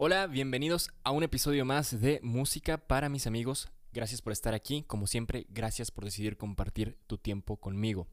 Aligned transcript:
Hola, 0.00 0.28
bienvenidos 0.28 0.90
a 1.02 1.10
un 1.10 1.22
episodio 1.22 1.64
más 1.64 2.00
de 2.00 2.20
Música 2.22 2.78
para 2.78 3.08
mis 3.08 3.26
amigos. 3.26 3.68
Gracias 3.92 4.22
por 4.22 4.32
estar 4.32 4.54
aquí, 4.54 4.84
como 4.84 5.06
siempre, 5.06 5.46
gracias 5.48 5.90
por 5.90 6.04
decidir 6.04 6.36
compartir 6.36 6.98
tu 7.06 7.18
tiempo 7.18 7.56
conmigo. 7.56 8.06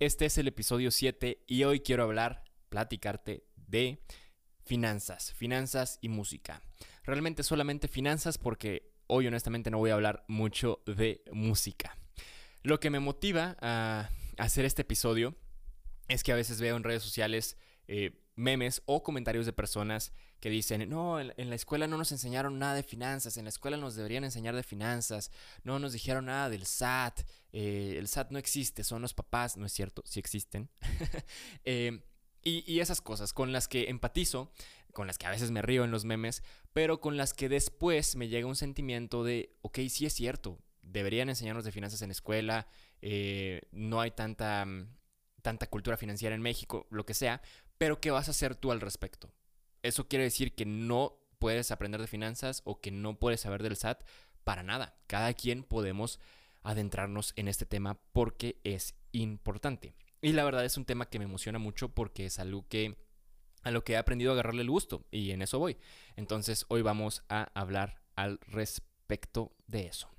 Este 0.00 0.24
es 0.24 0.38
el 0.38 0.48
episodio 0.48 0.90
7 0.90 1.44
y 1.46 1.64
hoy 1.64 1.80
quiero 1.80 2.04
hablar, 2.04 2.42
platicarte 2.68 3.44
de 3.54 4.02
finanzas, 4.64 5.32
finanzas 5.34 5.98
y 6.00 6.08
música. 6.08 6.62
Realmente 7.04 7.42
solamente 7.42 7.86
finanzas 7.86 8.38
porque 8.38 8.94
hoy 9.06 9.26
honestamente 9.26 9.70
no 9.70 9.78
voy 9.78 9.90
a 9.90 9.94
hablar 9.94 10.24
mucho 10.28 10.82
de 10.86 11.22
música. 11.32 11.98
Lo 12.66 12.80
que 12.80 12.90
me 12.90 12.98
motiva 12.98 13.56
a 13.60 14.10
hacer 14.38 14.64
este 14.64 14.82
episodio 14.82 15.36
es 16.08 16.24
que 16.24 16.32
a 16.32 16.34
veces 16.34 16.60
veo 16.60 16.76
en 16.76 16.82
redes 16.82 17.00
sociales 17.00 17.56
eh, 17.86 18.20
memes 18.34 18.82
o 18.86 19.04
comentarios 19.04 19.46
de 19.46 19.52
personas 19.52 20.12
que 20.40 20.50
dicen, 20.50 20.88
no, 20.88 21.20
en, 21.20 21.32
la 21.36 21.54
escuela 21.54 21.86
no 21.86 21.96
nos 21.96 22.10
enseñaron 22.10 22.58
nada 22.58 22.74
de 22.74 22.82
finanzas, 22.82 23.36
en 23.36 23.44
la 23.44 23.50
escuela 23.50 23.76
nos 23.76 23.94
deberían 23.94 24.24
enseñar 24.24 24.56
de 24.56 24.64
finanzas, 24.64 25.30
no 25.62 25.78
nos 25.78 25.92
dijeron 25.92 26.24
nada 26.24 26.50
del 26.50 26.66
SAT, 26.66 27.20
eh, 27.52 27.94
el 28.00 28.08
SAT 28.08 28.32
no 28.32 28.38
existe, 28.40 28.82
son 28.82 29.00
los 29.00 29.14
papás, 29.14 29.56
no 29.56 29.64
es 29.64 29.72
cierto, 29.72 30.02
sí 30.04 30.18
existen. 30.18 30.68
Eh, 31.62 32.02
y, 32.42 32.64
y, 32.66 32.80
esas 32.80 33.00
cosas 33.00 33.32
con 33.32 33.52
las 33.52 33.68
que 33.68 33.90
empatizo, 33.90 34.52
con 34.92 35.06
las 35.06 35.18
que 35.18 35.26
a 35.26 35.30
veces 35.30 35.52
me 35.52 35.62
río 35.62 35.84
en 35.84 35.92
los 35.92 36.04
memes, 36.04 36.42
pero 36.72 37.00
con 37.00 37.16
las 37.16 37.32
que 37.32 37.48
después 37.48 38.16
me 38.16 38.26
llega 38.26 38.48
un 38.48 38.56
sentimiento 38.56 39.22
de, 39.22 39.56
ok, 39.62 39.78
sí 39.88 40.06
es 40.06 40.14
cierto, 40.14 40.58
deberían 40.86 41.28
enseñarnos 41.28 41.64
de 41.64 41.72
finanzas 41.72 42.02
en 42.02 42.08
la 42.08 42.12
escuela, 42.12 42.66
eh, 43.02 43.62
no 43.72 44.00
hay 44.00 44.12
tanta, 44.12 44.66
tanta 45.42 45.66
cultura 45.66 45.96
financiera 45.96 46.34
en 46.34 46.42
México, 46.42 46.86
lo 46.90 47.04
que 47.04 47.14
sea, 47.14 47.42
pero 47.78 48.00
¿qué 48.00 48.10
vas 48.10 48.28
a 48.28 48.30
hacer 48.30 48.54
tú 48.54 48.72
al 48.72 48.80
respecto? 48.80 49.32
¿Eso 49.82 50.08
quiere 50.08 50.24
decir 50.24 50.54
que 50.54 50.64
no 50.66 51.18
puedes 51.38 51.70
aprender 51.70 52.00
de 52.00 52.06
finanzas 52.06 52.62
o 52.64 52.80
que 52.80 52.90
no 52.90 53.18
puedes 53.18 53.40
saber 53.40 53.62
del 53.62 53.76
SAT? 53.76 54.02
Para 54.44 54.62
nada. 54.62 54.96
Cada 55.06 55.34
quien 55.34 55.62
podemos 55.62 56.18
adentrarnos 56.62 57.32
en 57.36 57.48
este 57.48 57.66
tema 57.66 57.98
porque 58.12 58.60
es 58.64 58.94
importante. 59.12 59.94
Y 60.20 60.32
la 60.32 60.44
verdad 60.44 60.64
es 60.64 60.76
un 60.76 60.84
tema 60.84 61.08
que 61.08 61.18
me 61.18 61.24
emociona 61.24 61.58
mucho 61.58 61.90
porque 61.90 62.26
es 62.26 62.38
algo 62.38 62.66
que 62.68 62.96
a 63.62 63.70
lo 63.70 63.84
que 63.84 63.94
he 63.94 63.96
aprendido 63.96 64.30
a 64.30 64.34
agarrarle 64.34 64.62
el 64.62 64.70
gusto 64.70 65.06
y 65.10 65.32
en 65.32 65.42
eso 65.42 65.58
voy. 65.58 65.76
Entonces 66.16 66.64
hoy 66.68 66.82
vamos 66.82 67.22
a 67.28 67.50
hablar 67.54 68.00
al 68.14 68.38
respecto 68.40 69.52
de 69.66 69.86
eso. 69.86 70.15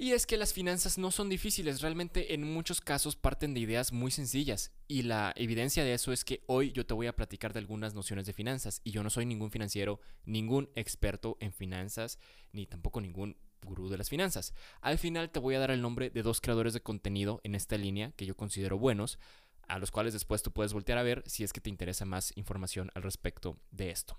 Y 0.00 0.12
es 0.12 0.26
que 0.26 0.36
las 0.36 0.52
finanzas 0.52 0.96
no 0.96 1.10
son 1.10 1.28
difíciles, 1.28 1.80
realmente 1.80 2.32
en 2.32 2.44
muchos 2.44 2.80
casos 2.80 3.16
parten 3.16 3.52
de 3.52 3.58
ideas 3.58 3.92
muy 3.92 4.12
sencillas. 4.12 4.70
Y 4.86 5.02
la 5.02 5.32
evidencia 5.34 5.82
de 5.82 5.92
eso 5.92 6.12
es 6.12 6.24
que 6.24 6.44
hoy 6.46 6.70
yo 6.70 6.86
te 6.86 6.94
voy 6.94 7.08
a 7.08 7.16
platicar 7.16 7.52
de 7.52 7.58
algunas 7.58 7.94
nociones 7.94 8.24
de 8.24 8.32
finanzas. 8.32 8.80
Y 8.84 8.92
yo 8.92 9.02
no 9.02 9.10
soy 9.10 9.26
ningún 9.26 9.50
financiero, 9.50 9.98
ningún 10.24 10.70
experto 10.76 11.36
en 11.40 11.52
finanzas, 11.52 12.20
ni 12.52 12.64
tampoco 12.64 13.00
ningún 13.00 13.36
gurú 13.60 13.88
de 13.88 13.98
las 13.98 14.08
finanzas. 14.08 14.54
Al 14.82 14.98
final 14.98 15.30
te 15.30 15.40
voy 15.40 15.56
a 15.56 15.58
dar 15.58 15.72
el 15.72 15.82
nombre 15.82 16.10
de 16.10 16.22
dos 16.22 16.40
creadores 16.40 16.74
de 16.74 16.80
contenido 16.80 17.40
en 17.42 17.56
esta 17.56 17.76
línea 17.76 18.12
que 18.12 18.24
yo 18.24 18.36
considero 18.36 18.78
buenos, 18.78 19.18
a 19.66 19.80
los 19.80 19.90
cuales 19.90 20.12
después 20.12 20.44
tú 20.44 20.52
puedes 20.52 20.72
voltear 20.72 20.98
a 20.98 21.02
ver 21.02 21.24
si 21.26 21.42
es 21.42 21.52
que 21.52 21.60
te 21.60 21.70
interesa 21.70 22.04
más 22.04 22.32
información 22.36 22.92
al 22.94 23.02
respecto 23.02 23.58
de 23.72 23.90
esto. 23.90 24.16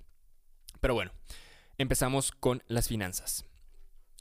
Pero 0.82 0.94
bueno, 0.94 1.14
empezamos 1.78 2.34
con 2.34 2.64
las 2.68 2.90
finanzas. 2.90 3.46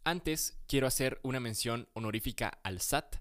Antes 0.08 0.58
quiero 0.66 0.86
hacer 0.86 1.20
una 1.22 1.38
mención 1.38 1.86
honorífica 1.92 2.48
al 2.62 2.80
SAT, 2.80 3.16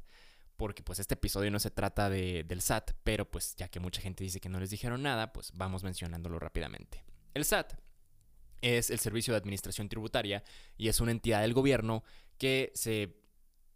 porque 0.56 0.84
pues 0.84 1.00
este 1.00 1.16
episodio 1.16 1.52
no 1.52 1.60
se 1.60 1.70
trata 1.70 2.10
de, 2.10 2.46
del 2.46 2.62
SAT, 2.62 2.92
pero 3.04 3.30
pues 3.30 3.58
ya 3.58 3.68
que 3.68 3.82
mucha 3.82 4.02
gente 4.02 4.24
dice 4.24 4.40
que 4.40 4.48
no 4.48 4.58
les 4.58 4.70
dijeron 4.70 5.04
nada, 5.04 5.34
pues 5.34 5.52
vamos 5.54 5.84
mencionándolo 5.84 6.40
rápidamente. 6.40 7.04
El 7.34 7.44
SAT 7.44 7.74
es 8.62 8.90
el 8.90 9.00
Servicio 9.00 9.34
de 9.34 9.40
Administración 9.40 9.90
Tributaria 9.90 10.46
y 10.78 10.88
es 10.88 11.02
una 11.02 11.12
entidad 11.12 11.42
del 11.42 11.54
gobierno 11.54 12.06
que 12.38 12.72
se 12.74 13.20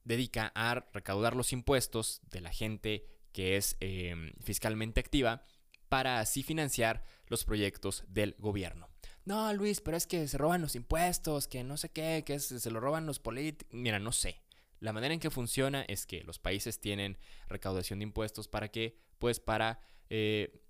dedica 0.06 0.53
a 0.56 0.75
recaudar 0.94 1.36
los 1.36 1.52
impuestos 1.52 2.22
de 2.31 2.40
la 2.40 2.53
gente 2.53 3.06
que 3.34 3.57
es 3.57 3.75
em, 3.81 4.31
fiscalmente 4.40 5.02
activa 5.02 5.44
para 5.90 6.22
así 6.22 6.44
financiar 6.44 7.03
los 7.28 7.44
proyectos 7.44 8.06
del 8.07 8.38
gobierno 8.40 8.91
no, 9.26 9.54
Luis, 9.54 9.82
pero 9.82 9.98
es 9.98 10.08
que 10.08 10.28
se 10.28 10.38
roban 10.38 10.62
los 10.62 10.76
impuestos, 10.76 11.48
que 11.48 11.64
no 11.64 11.78
sé 11.78 11.90
qué, 11.90 12.24
que 12.26 12.40
se 12.40 12.72
lo 12.72 12.80
roban 12.80 13.06
los 13.06 13.20
políticos. 13.20 13.74
Mira, 13.74 14.00
no 14.00 14.12
sé. 14.12 14.42
La 14.80 14.94
manera 14.94 15.14
en 15.14 15.20
que 15.20 15.30
funciona 15.30 15.84
es 15.84 16.08
que 16.08 16.24
los 16.24 16.40
países 16.40 16.80
tienen 16.80 17.18
recaudación 17.48 18.00
de 18.00 18.04
impuestos 18.04 18.48
para 18.48 18.70
qué? 18.70 18.98
Pues 19.20 19.40
para 19.40 19.80
eh, 20.10 20.64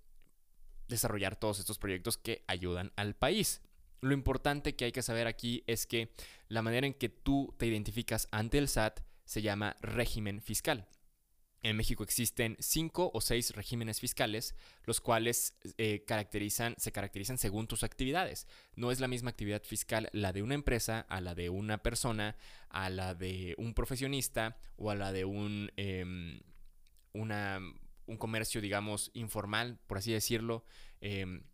desarrollar 0.86 1.36
todos 1.36 1.58
estos 1.58 1.78
proyectos 1.78 2.18
que 2.18 2.44
ayudan 2.46 2.92
al 2.96 3.16
país. 3.16 3.62
Lo 4.02 4.12
importante 4.12 4.76
que 4.76 4.84
hay 4.84 4.92
que 4.92 5.00
saber 5.00 5.26
aquí 5.26 5.64
es 5.66 5.86
que 5.86 6.12
la 6.48 6.60
manera 6.60 6.86
en 6.86 6.92
que 6.92 7.08
tú 7.08 7.54
te 7.58 7.66
identificas 7.66 8.28
ante 8.32 8.58
el 8.58 8.68
SAT 8.68 9.00
se 9.24 9.40
llama 9.40 9.76
régimen 9.80 10.42
fiscal. 10.42 10.86
En 11.64 11.76
México 11.76 12.02
existen 12.02 12.56
cinco 12.58 13.12
o 13.14 13.20
seis 13.20 13.54
regímenes 13.54 14.00
fiscales, 14.00 14.56
los 14.84 15.00
cuales 15.00 15.56
eh, 15.78 16.04
caracterizan, 16.04 16.74
se 16.76 16.90
caracterizan 16.90 17.38
según 17.38 17.68
tus 17.68 17.84
actividades. 17.84 18.48
No 18.74 18.90
es 18.90 18.98
la 18.98 19.06
misma 19.06 19.30
actividad 19.30 19.62
fiscal 19.62 20.08
la 20.12 20.32
de 20.32 20.42
una 20.42 20.54
empresa, 20.54 21.06
a 21.08 21.20
la 21.20 21.36
de 21.36 21.50
una 21.50 21.78
persona, 21.78 22.36
a 22.68 22.90
la 22.90 23.14
de 23.14 23.54
un 23.58 23.74
profesionista 23.74 24.56
o 24.76 24.90
a 24.90 24.96
la 24.96 25.12
de 25.12 25.24
un, 25.24 25.70
em, 25.76 26.40
un 27.14 28.16
comercio, 28.18 28.60
digamos, 28.60 29.12
informal, 29.14 29.78
por 29.86 29.98
así 29.98 30.12
decirlo, 30.12 30.64
em, 31.00 31.44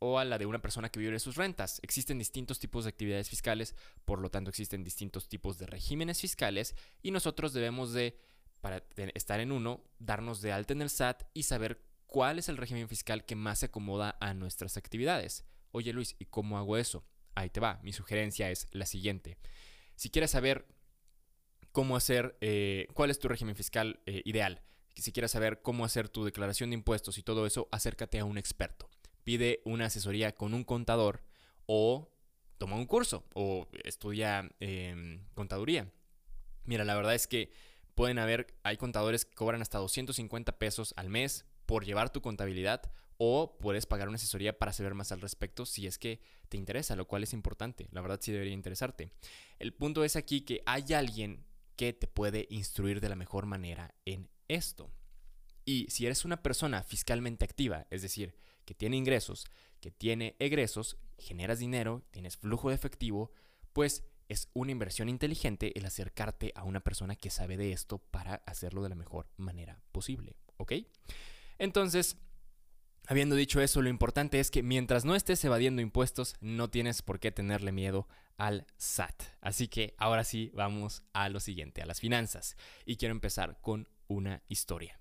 o 0.00 0.18
a 0.18 0.24
la 0.24 0.36
de 0.36 0.46
una 0.46 0.60
persona 0.60 0.88
que 0.88 0.98
vive 0.98 1.18
sus 1.20 1.36
rentas. 1.36 1.78
Existen 1.82 2.18
distintos 2.18 2.58
tipos 2.58 2.84
de 2.84 2.90
actividades 2.90 3.30
fiscales, 3.30 3.76
por 4.04 4.18
lo 4.18 4.30
tanto 4.30 4.50
existen 4.50 4.82
distintos 4.82 5.28
tipos 5.28 5.58
de 5.58 5.66
regímenes 5.66 6.20
fiscales 6.20 6.74
y 7.02 7.12
nosotros 7.12 7.52
debemos 7.52 7.92
de 7.92 8.18
para 8.64 8.82
estar 9.12 9.40
en 9.40 9.52
uno, 9.52 9.84
darnos 9.98 10.40
de 10.40 10.50
alta 10.50 10.72
en 10.72 10.80
el 10.80 10.88
SAT 10.88 11.24
y 11.34 11.42
saber 11.42 11.82
cuál 12.06 12.38
es 12.38 12.48
el 12.48 12.56
régimen 12.56 12.88
fiscal 12.88 13.26
que 13.26 13.36
más 13.36 13.58
se 13.58 13.66
acomoda 13.66 14.16
a 14.22 14.32
nuestras 14.32 14.78
actividades. 14.78 15.44
Oye 15.70 15.92
Luis, 15.92 16.16
¿y 16.18 16.24
cómo 16.24 16.56
hago 16.56 16.78
eso? 16.78 17.04
Ahí 17.34 17.50
te 17.50 17.60
va, 17.60 17.78
mi 17.82 17.92
sugerencia 17.92 18.50
es 18.50 18.66
la 18.70 18.86
siguiente. 18.86 19.36
Si 19.96 20.08
quieres 20.08 20.30
saber 20.30 20.66
cómo 21.72 21.94
hacer, 21.94 22.38
eh, 22.40 22.88
cuál 22.94 23.10
es 23.10 23.18
tu 23.18 23.28
régimen 23.28 23.54
fiscal 23.54 24.00
eh, 24.06 24.22
ideal, 24.24 24.62
si 24.96 25.12
quieres 25.12 25.32
saber 25.32 25.60
cómo 25.60 25.84
hacer 25.84 26.08
tu 26.08 26.24
declaración 26.24 26.70
de 26.70 26.76
impuestos 26.76 27.18
y 27.18 27.22
todo 27.22 27.44
eso, 27.44 27.68
acércate 27.70 28.18
a 28.18 28.24
un 28.24 28.38
experto. 28.38 28.88
Pide 29.24 29.60
una 29.66 29.84
asesoría 29.84 30.34
con 30.34 30.54
un 30.54 30.64
contador 30.64 31.22
o 31.66 32.10
toma 32.56 32.76
un 32.76 32.86
curso 32.86 33.26
o 33.34 33.68
estudia 33.84 34.50
em, 34.58 35.22
contaduría. 35.34 35.92
Mira, 36.64 36.86
la 36.86 36.94
verdad 36.94 37.14
es 37.14 37.26
que 37.26 37.52
Pueden 37.94 38.18
haber, 38.18 38.58
hay 38.62 38.76
contadores 38.76 39.24
que 39.24 39.34
cobran 39.34 39.62
hasta 39.62 39.78
250 39.78 40.58
pesos 40.58 40.94
al 40.96 41.08
mes 41.08 41.44
por 41.66 41.84
llevar 41.84 42.10
tu 42.10 42.20
contabilidad 42.20 42.90
o 43.16 43.56
puedes 43.58 43.86
pagar 43.86 44.08
una 44.08 44.16
asesoría 44.16 44.58
para 44.58 44.72
saber 44.72 44.94
más 44.94 45.12
al 45.12 45.20
respecto 45.20 45.66
si 45.66 45.86
es 45.86 45.98
que 45.98 46.20
te 46.48 46.56
interesa, 46.56 46.96
lo 46.96 47.06
cual 47.06 47.22
es 47.22 47.32
importante. 47.32 47.88
La 47.92 48.00
verdad 48.00 48.18
sí 48.20 48.32
debería 48.32 48.52
interesarte. 48.52 49.10
El 49.58 49.72
punto 49.72 50.04
es 50.04 50.16
aquí 50.16 50.40
que 50.42 50.62
hay 50.66 50.92
alguien 50.92 51.44
que 51.76 51.92
te 51.92 52.06
puede 52.06 52.46
instruir 52.50 53.00
de 53.00 53.08
la 53.08 53.16
mejor 53.16 53.46
manera 53.46 53.94
en 54.04 54.28
esto. 54.48 54.90
Y 55.64 55.86
si 55.90 56.06
eres 56.06 56.24
una 56.24 56.42
persona 56.42 56.82
fiscalmente 56.82 57.44
activa, 57.44 57.86
es 57.90 58.02
decir, 58.02 58.34
que 58.64 58.74
tiene 58.74 58.96
ingresos, 58.96 59.46
que 59.80 59.90
tiene 59.90 60.36
egresos, 60.38 60.98
generas 61.18 61.58
dinero, 61.58 62.02
tienes 62.10 62.36
flujo 62.36 62.68
de 62.68 62.74
efectivo, 62.74 63.32
pues 63.72 64.04
es 64.28 64.48
una 64.54 64.72
inversión 64.72 65.08
inteligente 65.08 65.78
el 65.78 65.86
acercarte 65.86 66.52
a 66.54 66.64
una 66.64 66.80
persona 66.80 67.16
que 67.16 67.30
sabe 67.30 67.56
de 67.56 67.72
esto 67.72 67.98
para 67.98 68.36
hacerlo 68.46 68.82
de 68.82 68.88
la 68.88 68.94
mejor 68.94 69.28
manera 69.36 69.82
posible, 69.92 70.36
¿ok? 70.56 70.72
Entonces, 71.58 72.16
habiendo 73.06 73.36
dicho 73.36 73.60
eso, 73.60 73.82
lo 73.82 73.88
importante 73.88 74.40
es 74.40 74.50
que 74.50 74.62
mientras 74.62 75.04
no 75.04 75.14
estés 75.14 75.44
evadiendo 75.44 75.82
impuestos, 75.82 76.36
no 76.40 76.70
tienes 76.70 77.02
por 77.02 77.20
qué 77.20 77.30
tenerle 77.32 77.72
miedo 77.72 78.08
al 78.36 78.66
SAT. 78.76 79.22
Así 79.40 79.68
que 79.68 79.94
ahora 79.98 80.24
sí, 80.24 80.50
vamos 80.54 81.02
a 81.12 81.28
lo 81.28 81.40
siguiente, 81.40 81.82
a 81.82 81.86
las 81.86 82.00
finanzas. 82.00 82.56
Y 82.84 82.96
quiero 82.96 83.12
empezar 83.12 83.60
con 83.60 83.88
una 84.08 84.42
historia. 84.48 84.98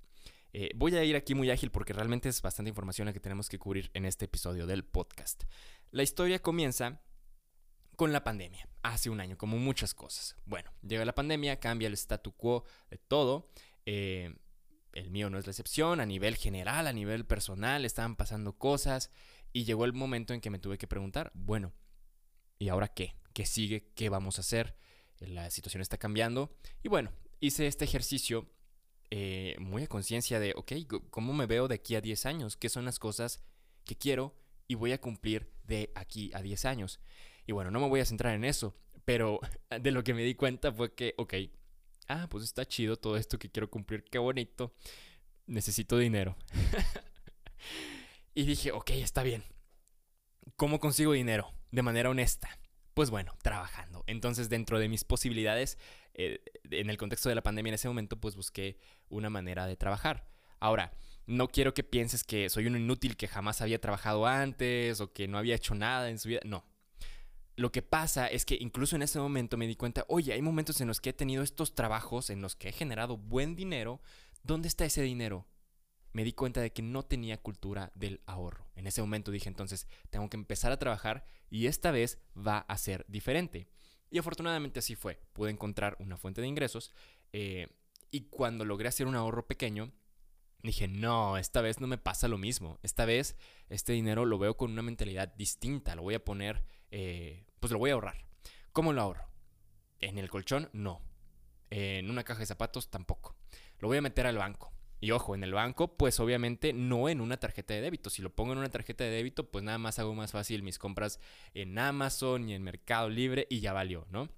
Eh, 0.55 0.71
voy 0.75 0.95
a 0.95 1.03
ir 1.03 1.15
aquí 1.15 1.33
muy 1.33 1.49
ágil 1.49 1.71
porque 1.71 1.93
realmente 1.93 2.29
es 2.29 2.41
bastante 2.41 2.69
información 2.69 3.07
la 3.07 3.13
que 3.13 3.19
tenemos 3.19 3.49
que 3.49 3.57
cubrir 3.57 3.89
en 3.95 4.05
este 4.05 4.25
episodio 4.25 4.67
del 4.67 4.83
podcast. 4.83 5.45
La 5.89 6.03
historia 6.03 6.39
comienza 6.39 7.01
con 7.95 8.11
la 8.11 8.23
pandemia, 8.23 8.67
hace 8.81 9.09
un 9.09 9.19
año, 9.19 9.37
como 9.37 9.57
muchas 9.57 9.93
cosas. 9.93 10.35
Bueno, 10.45 10.71
llega 10.81 11.05
la 11.05 11.15
pandemia, 11.15 11.59
cambia 11.59 11.87
el 11.87 11.93
statu 11.93 12.31
quo 12.33 12.63
de 12.89 12.97
todo. 12.97 13.49
Eh, 13.85 14.35
el 14.93 15.09
mío 15.09 15.29
no 15.29 15.37
es 15.37 15.45
la 15.45 15.51
excepción, 15.51 15.99
a 15.99 16.05
nivel 16.05 16.35
general, 16.35 16.87
a 16.87 16.93
nivel 16.93 17.25
personal, 17.25 17.85
estaban 17.85 18.15
pasando 18.15 18.57
cosas 18.57 19.09
y 19.51 19.65
llegó 19.65 19.85
el 19.85 19.93
momento 19.93 20.33
en 20.33 20.41
que 20.41 20.49
me 20.49 20.59
tuve 20.59 20.77
que 20.77 20.87
preguntar, 20.87 21.31
bueno, 21.33 21.73
¿y 22.59 22.69
ahora 22.69 22.87
qué? 22.87 23.15
¿Qué 23.33 23.45
sigue? 23.45 23.91
¿Qué 23.95 24.09
vamos 24.09 24.37
a 24.37 24.41
hacer? 24.41 24.75
La 25.19 25.49
situación 25.49 25.81
está 25.81 25.97
cambiando 25.97 26.55
y 26.81 26.89
bueno, 26.89 27.11
hice 27.39 27.67
este 27.67 27.85
ejercicio 27.85 28.49
eh, 29.09 29.55
muy 29.59 29.83
a 29.83 29.87
conciencia 29.87 30.39
de, 30.39 30.53
ok, 30.55 30.73
¿cómo 31.09 31.33
me 31.33 31.45
veo 31.45 31.67
de 31.67 31.75
aquí 31.75 31.95
a 31.95 32.01
10 32.01 32.25
años? 32.25 32.57
¿Qué 32.57 32.69
son 32.69 32.85
las 32.85 32.99
cosas 32.99 33.43
que 33.85 33.95
quiero 33.95 34.35
y 34.67 34.75
voy 34.75 34.91
a 34.91 34.99
cumplir 34.99 35.51
de 35.63 35.91
aquí 35.95 36.31
a 36.33 36.41
10 36.41 36.65
años? 36.65 36.99
Y 37.45 37.51
bueno, 37.51 37.71
no 37.71 37.79
me 37.79 37.89
voy 37.89 37.99
a 37.99 38.05
centrar 38.05 38.33
en 38.33 38.43
eso, 38.43 38.75
pero 39.05 39.39
de 39.81 39.91
lo 39.91 40.03
que 40.03 40.13
me 40.13 40.23
di 40.23 40.35
cuenta 40.35 40.71
fue 40.71 40.93
que, 40.93 41.13
ok, 41.17 41.33
ah, 42.07 42.27
pues 42.29 42.43
está 42.43 42.65
chido 42.65 42.97
todo 42.97 43.17
esto 43.17 43.39
que 43.39 43.49
quiero 43.49 43.69
cumplir, 43.69 44.03
qué 44.03 44.17
bonito, 44.17 44.73
necesito 45.45 45.97
dinero. 45.97 46.35
y 48.33 48.43
dije, 48.43 48.71
ok, 48.71 48.91
está 48.91 49.23
bien. 49.23 49.43
¿Cómo 50.55 50.79
consigo 50.79 51.13
dinero? 51.13 51.51
De 51.71 51.81
manera 51.81 52.09
honesta. 52.09 52.49
Pues 52.93 53.09
bueno, 53.09 53.33
trabajando. 53.41 54.03
Entonces, 54.05 54.49
dentro 54.49 54.77
de 54.77 54.87
mis 54.87 55.03
posibilidades, 55.03 55.79
eh, 56.13 56.43
en 56.69 56.91
el 56.91 56.97
contexto 56.97 57.27
de 57.27 57.35
la 57.35 57.41
pandemia 57.41 57.71
en 57.71 57.75
ese 57.75 57.87
momento, 57.87 58.19
pues 58.19 58.35
busqué 58.35 58.77
una 59.09 59.31
manera 59.31 59.65
de 59.65 59.75
trabajar. 59.75 60.27
Ahora, 60.59 60.93
no 61.25 61.47
quiero 61.47 61.73
que 61.73 61.83
pienses 61.83 62.23
que 62.23 62.49
soy 62.49 62.67
un 62.67 62.75
inútil 62.75 63.17
que 63.17 63.27
jamás 63.27 63.61
había 63.61 63.81
trabajado 63.81 64.27
antes 64.27 65.01
o 65.01 65.11
que 65.11 65.27
no 65.27 65.37
había 65.37 65.55
hecho 65.55 65.73
nada 65.73 66.09
en 66.09 66.19
su 66.19 66.29
vida. 66.29 66.41
No. 66.45 66.65
Lo 67.55 67.71
que 67.71 67.81
pasa 67.81 68.27
es 68.27 68.45
que 68.45 68.57
incluso 68.59 68.95
en 68.95 69.03
ese 69.03 69.19
momento 69.19 69.57
me 69.57 69.67
di 69.67 69.75
cuenta, 69.75 70.05
oye, 70.07 70.33
hay 70.33 70.41
momentos 70.41 70.81
en 70.81 70.87
los 70.87 70.99
que 70.99 71.11
he 71.11 71.13
tenido 71.13 71.43
estos 71.43 71.75
trabajos, 71.75 72.29
en 72.29 72.41
los 72.41 72.55
que 72.55 72.69
he 72.69 72.71
generado 72.71 73.17
buen 73.17 73.55
dinero. 73.55 74.01
¿Dónde 74.41 74.67
está 74.67 74.85
ese 74.85 75.03
dinero? 75.03 75.45
Me 76.13 76.23
di 76.23 76.33
cuenta 76.33 76.61
de 76.61 76.71
que 76.71 76.81
no 76.81 77.03
tenía 77.03 77.41
cultura 77.41 77.91
del 77.95 78.21
ahorro. 78.25 78.67
En 78.75 78.87
ese 78.87 79.01
momento 79.01 79.31
dije 79.31 79.49
entonces, 79.49 79.87
tengo 80.09 80.29
que 80.29 80.37
empezar 80.37 80.71
a 80.71 80.79
trabajar 80.79 81.25
y 81.49 81.67
esta 81.67 81.91
vez 81.91 82.19
va 82.35 82.59
a 82.59 82.77
ser 82.77 83.05
diferente. 83.07 83.67
Y 84.09 84.19
afortunadamente 84.19 84.79
así 84.79 84.95
fue. 84.95 85.19
Pude 85.33 85.49
encontrar 85.49 85.95
una 85.99 86.17
fuente 86.17 86.41
de 86.41 86.47
ingresos 86.47 86.93
eh, 87.33 87.67
y 88.11 88.29
cuando 88.29 88.63
logré 88.63 88.87
hacer 88.87 89.07
un 89.07 89.15
ahorro 89.15 89.47
pequeño, 89.47 89.91
dije, 90.61 90.87
no, 90.87 91.37
esta 91.37 91.61
vez 91.61 91.79
no 91.81 91.87
me 91.87 91.97
pasa 91.97 92.27
lo 92.27 92.37
mismo. 92.37 92.79
Esta 92.83 93.05
vez 93.05 93.35
este 93.69 93.93
dinero 93.93 94.25
lo 94.25 94.37
veo 94.37 94.55
con 94.55 94.71
una 94.71 94.81
mentalidad 94.81 95.33
distinta. 95.35 95.95
Lo 95.95 96.03
voy 96.03 96.13
a 96.13 96.23
poner, 96.23 96.63
eh, 96.95 97.43
pues 97.59 97.73
lo 97.73 97.79
voy 97.79 97.89
a 97.89 97.93
ahorrar. 97.93 98.23
¿Cómo 98.71 98.93
lo 98.93 99.01
ahorro? 99.01 99.27
En 99.99 100.19
el 100.19 100.29
colchón, 100.29 100.69
no. 100.73 101.01
En 101.71 102.11
una 102.11 102.23
caja 102.23 102.41
de 102.41 102.45
zapatos, 102.45 102.91
tampoco. 102.91 103.35
Lo 103.79 103.87
voy 103.87 103.97
a 103.97 104.01
meter 104.01 104.27
al 104.27 104.37
banco. 104.37 104.71
Y 105.01 105.09
ojo, 105.09 105.33
en 105.33 105.43
el 105.43 105.53
banco, 105.53 105.97
pues 105.97 106.19
obviamente 106.19 106.71
no 106.71 107.09
en 107.09 107.19
una 107.19 107.37
tarjeta 107.37 107.73
de 107.73 107.81
débito. 107.81 108.11
Si 108.11 108.21
lo 108.21 108.29
pongo 108.29 108.53
en 108.53 108.59
una 108.59 108.69
tarjeta 108.69 109.03
de 109.03 109.09
débito, 109.09 109.49
pues 109.49 109.63
nada 109.63 109.79
más 109.79 109.97
hago 109.97 110.13
más 110.13 110.31
fácil 110.31 110.61
mis 110.61 110.77
compras 110.77 111.19
en 111.55 111.79
Amazon 111.79 112.47
y 112.47 112.53
en 112.53 112.61
Mercado 112.61 113.09
Libre 113.09 113.47
y 113.49 113.59
ya 113.59 113.73
valió, 113.73 114.05
¿no? 114.11 114.29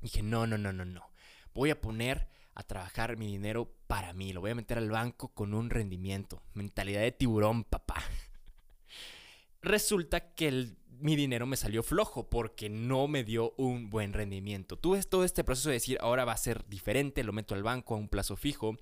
dije, 0.00 0.22
no, 0.22 0.46
no, 0.46 0.56
no, 0.56 0.72
no, 0.72 0.86
no. 0.86 1.12
Voy 1.52 1.68
a 1.68 1.80
poner 1.80 2.28
a 2.54 2.62
trabajar 2.62 3.18
mi 3.18 3.26
dinero 3.26 3.70
para 3.86 4.14
mí. 4.14 4.32
Lo 4.32 4.40
voy 4.40 4.52
a 4.52 4.54
meter 4.54 4.78
al 4.78 4.90
banco 4.90 5.28
con 5.34 5.52
un 5.52 5.68
rendimiento. 5.68 6.42
Mentalidad 6.54 7.02
de 7.02 7.12
tiburón, 7.12 7.64
papá. 7.64 8.02
Resulta 9.62 10.34
que 10.34 10.74
mi 11.02 11.16
dinero 11.16 11.46
me 11.46 11.56
salió 11.56 11.82
flojo 11.82 12.30
porque 12.30 12.68
no 12.70 13.08
me 13.08 13.24
dio 13.24 13.54
un 13.56 13.90
buen 13.90 14.12
rendimiento. 14.12 14.76
Tuve 14.78 15.02
todo 15.02 15.24
este 15.24 15.44
proceso 15.44 15.68
de 15.68 15.74
decir, 15.74 15.98
ahora 16.00 16.24
va 16.24 16.32
a 16.32 16.36
ser 16.36 16.64
diferente, 16.68 17.24
lo 17.24 17.32
meto 17.32 17.54
al 17.54 17.62
banco 17.62 17.94
a 17.94 17.98
un 17.98 18.08
plazo 18.08 18.36
fijo. 18.36 18.76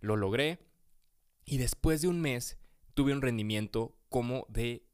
Lo 0.00 0.16
logré. 0.16 0.58
Y 1.44 1.58
después 1.58 2.02
de 2.02 2.08
un 2.08 2.20
mes 2.20 2.58
tuve 2.94 3.12
un 3.12 3.22
rendimiento 3.22 3.96
como 4.08 4.46
de 4.48 4.86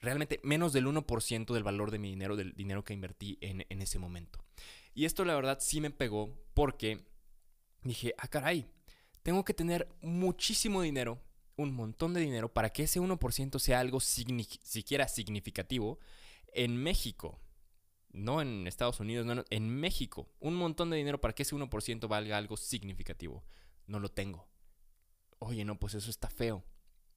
realmente 0.00 0.40
menos 0.42 0.72
del 0.72 0.86
1% 0.86 1.52
del 1.52 1.62
valor 1.62 1.90
de 1.90 1.98
mi 1.98 2.10
dinero, 2.10 2.36
del 2.36 2.52
dinero 2.52 2.84
que 2.84 2.94
invertí 2.94 3.38
en, 3.40 3.66
en 3.68 3.82
ese 3.82 3.98
momento. 3.98 4.38
Y 4.94 5.06
esto 5.06 5.24
la 5.24 5.34
verdad 5.34 5.58
sí 5.60 5.80
me 5.80 5.90
pegó 5.90 6.36
porque 6.54 7.06
dije, 7.82 8.14
ah, 8.18 8.28
caray, 8.28 8.66
tengo 9.22 9.44
que 9.44 9.54
tener 9.54 9.88
muchísimo 10.02 10.82
dinero, 10.82 11.22
un 11.60 11.74
montón 11.74 12.14
de 12.14 12.20
dinero, 12.20 12.52
para 12.52 12.70
que 12.70 12.84
ese 12.84 13.00
1% 13.00 13.58
sea 13.58 13.80
algo 13.80 14.00
siquiera 14.00 15.08
significativo 15.08 15.98
en 16.52 16.76
México. 16.76 17.38
No 18.12 18.40
en 18.40 18.66
Estados 18.66 18.98
Unidos, 18.98 19.26
no, 19.26 19.44
en 19.50 19.68
México. 19.68 20.28
Un 20.40 20.56
montón 20.56 20.90
de 20.90 20.96
dinero 20.96 21.20
para 21.20 21.34
que 21.34 21.42
ese 21.42 21.54
1% 21.54 22.08
valga 22.08 22.36
algo 22.36 22.56
significativo. 22.56 23.44
No 23.86 24.00
lo 24.00 24.10
tengo. 24.10 24.48
Oye, 25.38 25.64
no, 25.64 25.78
pues 25.78 25.94
eso 25.94 26.10
está 26.10 26.28
feo. 26.28 26.64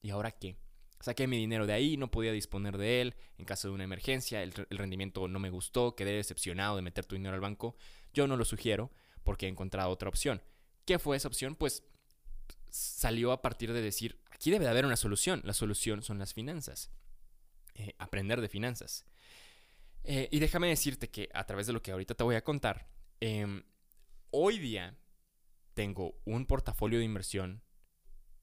¿Y 0.02 0.10
ahora 0.10 0.30
qué? 0.30 0.56
Saqué 1.00 1.26
mi 1.26 1.36
dinero 1.36 1.66
de 1.66 1.72
ahí, 1.72 1.96
no 1.96 2.10
podía 2.10 2.32
disponer 2.32 2.78
de 2.78 3.00
él 3.00 3.16
en 3.38 3.44
caso 3.44 3.68
de 3.68 3.74
una 3.74 3.84
emergencia, 3.84 4.42
el, 4.42 4.54
el, 4.70 4.78
rendimiento 4.78 5.28
no 5.28 5.38
me 5.38 5.50
gustó, 5.50 5.94
quedé 5.94 6.12
decepcionado 6.12 6.76
de 6.76 6.82
meter 6.82 7.04
tu 7.04 7.14
dinero 7.14 7.34
al 7.34 7.40
banco. 7.40 7.76
Yo 8.12 8.26
no 8.26 8.36
lo 8.36 8.44
sugiero 8.44 8.90
porque 9.22 9.46
he 9.46 9.48
encontrado 9.48 9.90
otra 9.90 10.08
opción. 10.08 10.42
¿Qué 10.86 10.98
fue 10.98 11.16
esa 11.16 11.28
opción? 11.28 11.56
Pues 11.56 11.82
salió 12.74 13.30
a 13.30 13.40
partir 13.40 13.72
de 13.72 13.80
decir, 13.80 14.18
aquí 14.34 14.50
debe 14.50 14.64
de 14.64 14.70
haber 14.70 14.86
una 14.86 14.96
solución. 14.96 15.40
La 15.44 15.54
solución 15.54 16.02
son 16.02 16.18
las 16.18 16.34
finanzas. 16.34 16.90
Eh, 17.74 17.94
aprender 17.98 18.40
de 18.40 18.48
finanzas. 18.48 19.04
Eh, 20.04 20.28
y 20.30 20.38
déjame 20.38 20.68
decirte 20.68 21.10
que 21.10 21.28
a 21.34 21.44
través 21.44 21.66
de 21.66 21.72
lo 21.72 21.82
que 21.82 21.92
ahorita 21.92 22.14
te 22.14 22.24
voy 22.24 22.36
a 22.36 22.44
contar, 22.44 22.88
em, 23.20 23.64
hoy 24.30 24.58
día 24.58 24.96
tengo 25.72 26.20
un 26.24 26.46
portafolio 26.46 26.98
de 26.98 27.04
inversión, 27.04 27.62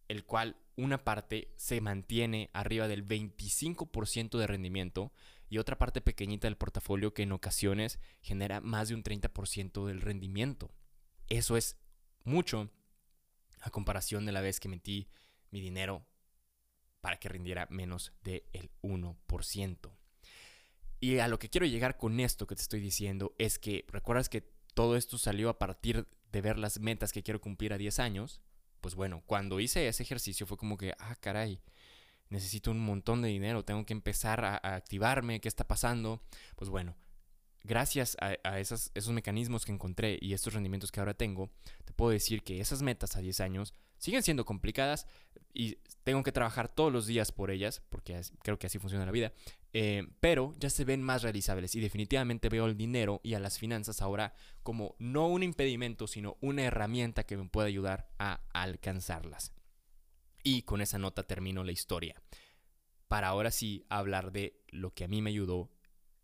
el 0.08 0.26
cual 0.26 0.58
una 0.76 1.04
parte 1.04 1.54
se 1.56 1.80
mantiene 1.80 2.50
arriba 2.54 2.88
del 2.88 3.04
25% 3.04 4.38
de 4.38 4.48
rendimiento 4.48 5.14
y 5.50 5.60
otra 5.60 5.78
parte 5.78 6.02
pequeñita 6.02 6.48
del 6.48 6.58
portafolio 6.58 7.14
que 7.14 7.24
en 7.24 7.32
ocasiones 7.32 8.00
genera 8.22 8.60
más 8.60 8.90
de 8.90 8.96
un 8.96 9.04
30% 9.04 9.86
del 9.86 10.02
rendimiento. 10.02 10.72
Eso 11.28 11.56
es 11.56 11.78
mucho 12.24 12.70
a 13.62 13.70
comparación 13.70 14.26
de 14.26 14.32
la 14.32 14.42
vez 14.42 14.60
que 14.60 14.70
metí 14.70 15.08
mi 15.52 15.62
dinero 15.62 16.06
para 17.02 17.18
que 17.18 17.30
rindiera 17.30 17.68
menos 17.70 18.14
del 18.24 18.44
1%. 18.82 19.92
Y 21.00 21.18
a 21.20 21.28
lo 21.28 21.40
que 21.40 21.50
quiero 21.50 21.66
llegar 21.66 21.98
con 21.98 22.20
esto 22.20 22.46
que 22.48 22.56
te 22.56 22.62
estoy 22.62 22.80
diciendo 22.80 23.34
es 23.38 23.58
que, 23.60 23.86
¿recuerdas 23.88 24.30
que 24.30 24.42
todo 24.74 24.96
esto 24.96 25.18
salió 25.18 25.50
a 25.50 25.58
partir 25.60 26.08
de 26.32 26.42
ver 26.42 26.58
las 26.58 26.80
metas 26.80 27.12
que 27.12 27.24
quiero 27.24 27.42
cumplir 27.42 27.74
a 27.74 27.78
10 27.78 28.00
años? 28.00 28.42
Pues 28.82 28.96
bueno, 28.96 29.24
cuando 29.26 29.60
hice 29.60 29.88
ese 29.88 30.04
ejercicio 30.04 30.46
fue 30.46 30.58
como 30.58 30.78
que, 30.78 30.94
ah, 31.00 31.16
caray, 31.16 31.60
necesito 32.30 32.72
un 32.72 32.80
montón 32.80 33.22
de 33.22 33.30
dinero, 33.30 33.66
tengo 33.66 33.86
que 33.86 33.94
empezar 33.94 34.46
a, 34.46 34.60
a 34.62 34.76
activarme, 34.76 35.42
¿qué 35.42 35.48
está 35.48 35.68
pasando? 35.68 36.24
Pues 36.56 36.70
bueno, 36.70 36.96
gracias 37.64 38.18
a, 38.20 38.60
esos 38.60 39.10
mecanismos 39.10 39.66
que 39.66 39.72
encontré 39.72 40.18
y 40.22 40.34
estos 40.34 40.54
rendimientos 40.54 40.92
que 40.92 41.00
ahora 41.00 41.14
tengo, 41.14 41.52
te 41.86 41.94
puedo 41.94 42.12
decir 42.12 42.44
que 42.44 42.60
esas 42.60 42.82
metas 42.82 43.16
a 43.16 43.22
10 43.22 43.40
años 43.42 43.74
siguen 44.02 44.24
siendo 44.24 44.46
complicadas 44.46 45.06
y 45.54 45.78
tengo 46.04 46.24
que 46.24 46.32
trabajar 46.32 46.68
todos 46.68 46.92
los 46.92 47.06
días 47.06 47.32
por 47.32 47.52
ellas, 47.52 47.84
porque 47.90 48.20
creo 48.42 48.58
que 48.58 48.66
así 48.66 48.80
funciona 48.80 49.06
la 49.06 49.12
vida, 49.12 49.32
eh, 49.74 50.08
pero 50.20 50.54
ya 50.58 50.72
se 50.72 50.86
ven 50.86 51.04
más 51.04 51.22
realizables 51.22 51.76
y 51.76 51.80
definitivamente 51.80 52.50
veo 52.50 52.66
el 52.66 52.76
dinero 52.76 53.22
y 53.24 53.36
a 53.36 53.40
las 53.40 53.60
finanzas 53.60 54.02
ahora 54.02 54.34
como 54.64 54.96
no 54.98 55.28
un 55.28 55.44
impedimento, 55.44 56.08
sino 56.08 56.38
una 56.42 56.64
herramienta 56.64 57.26
que 57.26 57.38
me 57.38 57.48
puede 57.48 57.68
ayudar 57.68 58.10
a 58.18 58.42
alcanzarlas. 58.54 59.54
Y 60.44 60.64
con 60.64 60.82
esa 60.82 60.98
nota 60.98 61.22
termino 61.22 61.64
la 61.64 61.72
historia. 61.72 62.16
Para 63.08 63.28
ahora 63.28 63.52
sí 63.52 63.86
hablar 63.90 64.32
de 64.32 64.64
lo 64.70 64.96
que 64.96 65.04
a 65.04 65.08
mí 65.08 65.22
me 65.22 65.30
ayudó 65.30 65.70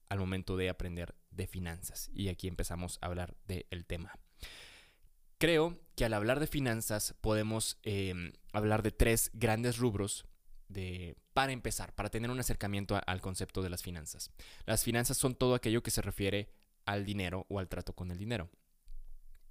al 0.09 0.17
momento 0.17 0.57
de 0.57 0.69
aprender 0.69 1.13
de 1.29 1.45
finanzas. 1.45 2.09
Y 2.11 2.29
aquí 2.29 2.47
empezamos 2.47 2.97
a 3.01 3.05
hablar 3.05 3.37
del 3.45 3.85
tema. 3.85 4.17
Creo 5.37 5.79
que 5.95 6.05
al 6.05 6.13
hablar 6.13 6.39
de 6.39 6.47
finanzas 6.47 7.15
podemos 7.21 7.77
em, 7.83 8.33
hablar 8.53 8.81
de 8.81 8.91
tres 8.91 9.29
grandes 9.33 9.77
rubros 9.77 10.25
para 11.33 11.53
empezar, 11.53 11.93
para 11.95 12.09
tener 12.09 12.29
un 12.29 12.39
acercamiento 12.39 12.99
al 13.05 13.21
concepto 13.21 13.61
de 13.61 13.69
las 13.69 13.83
finanzas. 13.83 14.31
Las 14.65 14.83
finanzas 14.83 15.17
son 15.17 15.35
todo 15.35 15.55
aquello 15.55 15.81
que 15.81 15.91
se 15.91 16.01
refiere 16.01 16.51
al 16.85 17.05
dinero 17.05 17.45
o 17.49 17.59
al 17.59 17.69
trato 17.69 17.93
con 17.93 18.11
el 18.11 18.17
dinero. 18.17 18.49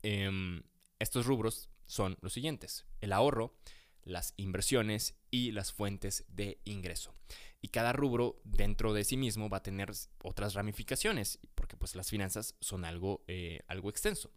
Em, 0.02 0.62
estos 0.98 1.26
rubros 1.26 1.70
son 1.86 2.18
los 2.20 2.32
siguientes. 2.32 2.84
El 3.00 3.12
ahorro, 3.12 3.56
las 4.02 4.34
inversiones 4.36 5.14
y 5.30 5.52
las 5.52 5.72
fuentes 5.72 6.24
de 6.28 6.60
ingreso. 6.64 7.14
Y 7.60 7.68
cada 7.68 7.92
rubro 7.92 8.40
dentro 8.44 8.92
de 8.92 9.04
sí 9.04 9.16
mismo 9.16 9.48
va 9.48 9.58
a 9.58 9.62
tener 9.62 9.90
otras 10.22 10.54
ramificaciones, 10.54 11.38
porque 11.54 11.76
pues 11.76 11.94
las 11.94 12.10
finanzas 12.10 12.56
son 12.60 12.84
algo, 12.84 13.24
eh, 13.26 13.60
algo 13.68 13.90
extenso. 13.90 14.30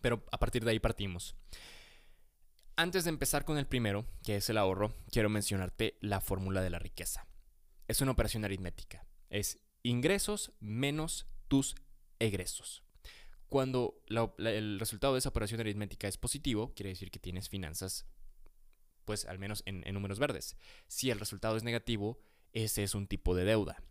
Pero 0.00 0.24
a 0.30 0.38
partir 0.38 0.64
de 0.64 0.70
ahí 0.70 0.78
partimos. 0.78 1.36
Antes 2.76 3.04
de 3.04 3.10
empezar 3.10 3.44
con 3.44 3.58
el 3.58 3.66
primero, 3.66 4.06
que 4.22 4.36
es 4.36 4.48
el 4.48 4.56
ahorro, 4.56 4.94
quiero 5.10 5.28
mencionarte 5.28 5.98
la 6.00 6.20
fórmula 6.20 6.62
de 6.62 6.70
la 6.70 6.78
riqueza. 6.78 7.26
Es 7.88 8.00
una 8.00 8.12
operación 8.12 8.44
aritmética. 8.44 9.04
Es 9.28 9.60
ingresos 9.82 10.52
menos 10.60 11.26
tus 11.48 11.74
egresos. 12.18 12.82
Cuando 13.48 14.00
el 14.38 14.78
resultado 14.78 15.14
de 15.14 15.18
esa 15.18 15.28
operación 15.28 15.60
aritmética 15.60 16.06
es 16.06 16.16
positivo, 16.16 16.72
quiere 16.74 16.90
decir 16.90 17.10
que 17.10 17.18
tienes 17.18 17.48
finanzas 17.48 18.06
pues 19.04 19.24
al 19.24 19.40
menos 19.40 19.64
en, 19.66 19.82
números 19.92 20.20
verdes. 20.20 20.56
Si 20.86 21.10
el 21.10 21.18
resultado 21.18 21.56
es 21.56 21.64
negativo, 21.64 22.20
ese 22.52 22.84
es 22.84 22.94
un 22.94 23.08
tipo 23.08 23.34
de 23.34 23.44
deuda. 23.44 23.82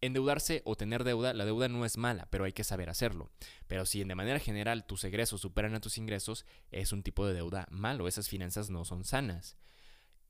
Endeudarse 0.00 0.62
o 0.64 0.76
tener 0.76 1.02
deuda, 1.02 1.34
la 1.34 1.44
deuda 1.44 1.68
no 1.68 1.84
es 1.84 1.96
mala, 1.96 2.28
pero 2.30 2.44
hay 2.44 2.52
que 2.52 2.62
saber 2.62 2.88
hacerlo. 2.88 3.30
Pero 3.66 3.84
si 3.84 4.04
de 4.04 4.14
manera 4.14 4.38
general 4.38 4.86
tus 4.86 5.02
egresos 5.04 5.40
superan 5.40 5.74
a 5.74 5.80
tus 5.80 5.98
ingresos, 5.98 6.46
es 6.70 6.92
un 6.92 7.02
tipo 7.02 7.26
de 7.26 7.34
deuda 7.34 7.66
malo, 7.70 8.06
esas 8.06 8.28
finanzas 8.28 8.70
no 8.70 8.84
son 8.84 9.04
sanas. 9.04 9.56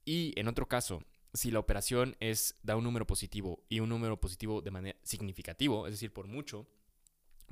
Y 0.07 0.33
en 0.41 0.49
otro 0.49 0.69
caso, 0.69 1.03
si 1.35 1.51
la 1.51 1.59
operación 1.59 2.17
es 2.21 2.59
da 2.63 2.77
un 2.77 2.85
número 2.85 3.07
positivo 3.07 3.63
y 3.69 3.81
un 3.81 3.91
número 3.91 4.19
positivo 4.19 4.63
de 4.63 4.71
manera 4.71 4.99
significativo, 5.03 5.87
es 5.87 5.93
decir, 5.93 6.15
por 6.15 6.29
mucho, 6.29 6.67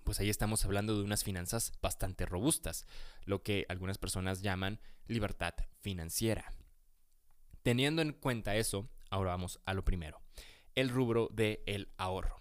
pues 0.03 0.19
ahí 0.21 0.31
estamos 0.31 0.65
hablando 0.65 0.97
de 0.97 1.03
unas 1.03 1.23
finanzas 1.23 1.73
bastante 1.83 2.25
robustas, 2.25 2.87
lo 3.25 3.43
que 3.43 3.67
algunas 3.69 3.99
personas 3.99 4.41
llaman 4.41 4.81
libertad 5.07 5.55
financiera. 5.81 6.51
Teniendo 7.63 8.01
en 8.01 8.13
cuenta 8.13 8.57
eso, 8.57 8.89
ahora 9.11 9.33
vamos 9.33 9.61
a 9.67 9.75
lo 9.75 9.85
primero 9.85 10.23
el 10.77 10.91
rubro 10.91 11.29
del 11.33 11.61
el 11.67 11.89
ahorro. 11.97 12.41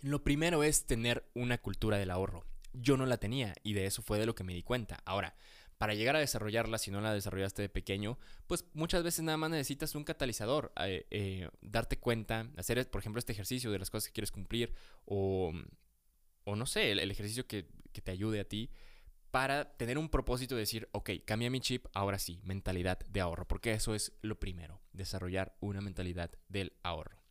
Lo 0.00 0.24
primero 0.24 0.62
es 0.62 0.86
tener 0.86 1.28
una 1.34 1.58
cultura 1.58 1.98
del 1.98 2.10
ahorro. 2.10 2.44
Yo 2.72 2.96
no 2.96 3.06
la 3.06 3.18
tenía 3.18 3.54
y 3.62 3.74
de 3.74 3.86
eso 3.86 4.02
fue 4.02 4.18
de 4.18 4.26
lo 4.26 4.34
que 4.34 4.44
me 4.44 4.54
di 4.54 4.62
cuenta. 4.62 5.00
Ahora, 5.04 5.36
para 5.78 5.94
llegar 5.94 6.16
a 6.16 6.20
desarrollarla, 6.20 6.78
si 6.78 6.90
no 6.90 7.00
la 7.00 7.12
desarrollaste 7.12 7.62
de 7.62 7.68
pequeño, 7.68 8.18
pues 8.46 8.64
muchas 8.74 9.02
veces 9.02 9.24
nada 9.24 9.36
más 9.36 9.50
necesitas 9.50 9.94
un 9.94 10.04
catalizador, 10.04 10.72
eh, 10.80 11.06
eh, 11.10 11.48
darte 11.62 11.98
cuenta, 11.98 12.48
hacer, 12.56 12.88
por 12.90 13.00
ejemplo, 13.00 13.18
este 13.18 13.32
ejercicio 13.32 13.70
de 13.70 13.78
las 13.78 13.90
cosas 13.90 14.08
que 14.08 14.12
quieres 14.12 14.30
cumplir 14.30 14.72
o, 15.04 15.52
o 16.44 16.56
no 16.56 16.66
sé, 16.66 16.92
el, 16.92 17.10
ejercicio 17.10 17.46
que, 17.46 17.68
que, 17.92 18.00
te 18.00 18.12
ayude 18.12 18.40
a 18.40 18.48
ti 18.48 18.70
para 19.30 19.76
tener 19.76 19.98
un 19.98 20.08
propósito 20.08 20.54
de 20.54 20.60
decir, 20.60 20.88
ok, 20.92 21.10
cambia 21.24 21.50
mi 21.50 21.60
chip, 21.60 21.86
ahora 21.92 22.18
sí, 22.18 22.40
mentalidad 22.44 23.00
de 23.06 23.20
ahorro, 23.20 23.48
porque 23.48 23.72
eso 23.72 23.94
es 23.94 24.12
lo 24.22 24.38
primero, 24.38 24.80
desarrollar 24.92 25.56
una 25.60 25.80
mentalidad 25.80 26.30
del 26.48 26.74
ahorro. 26.82 27.23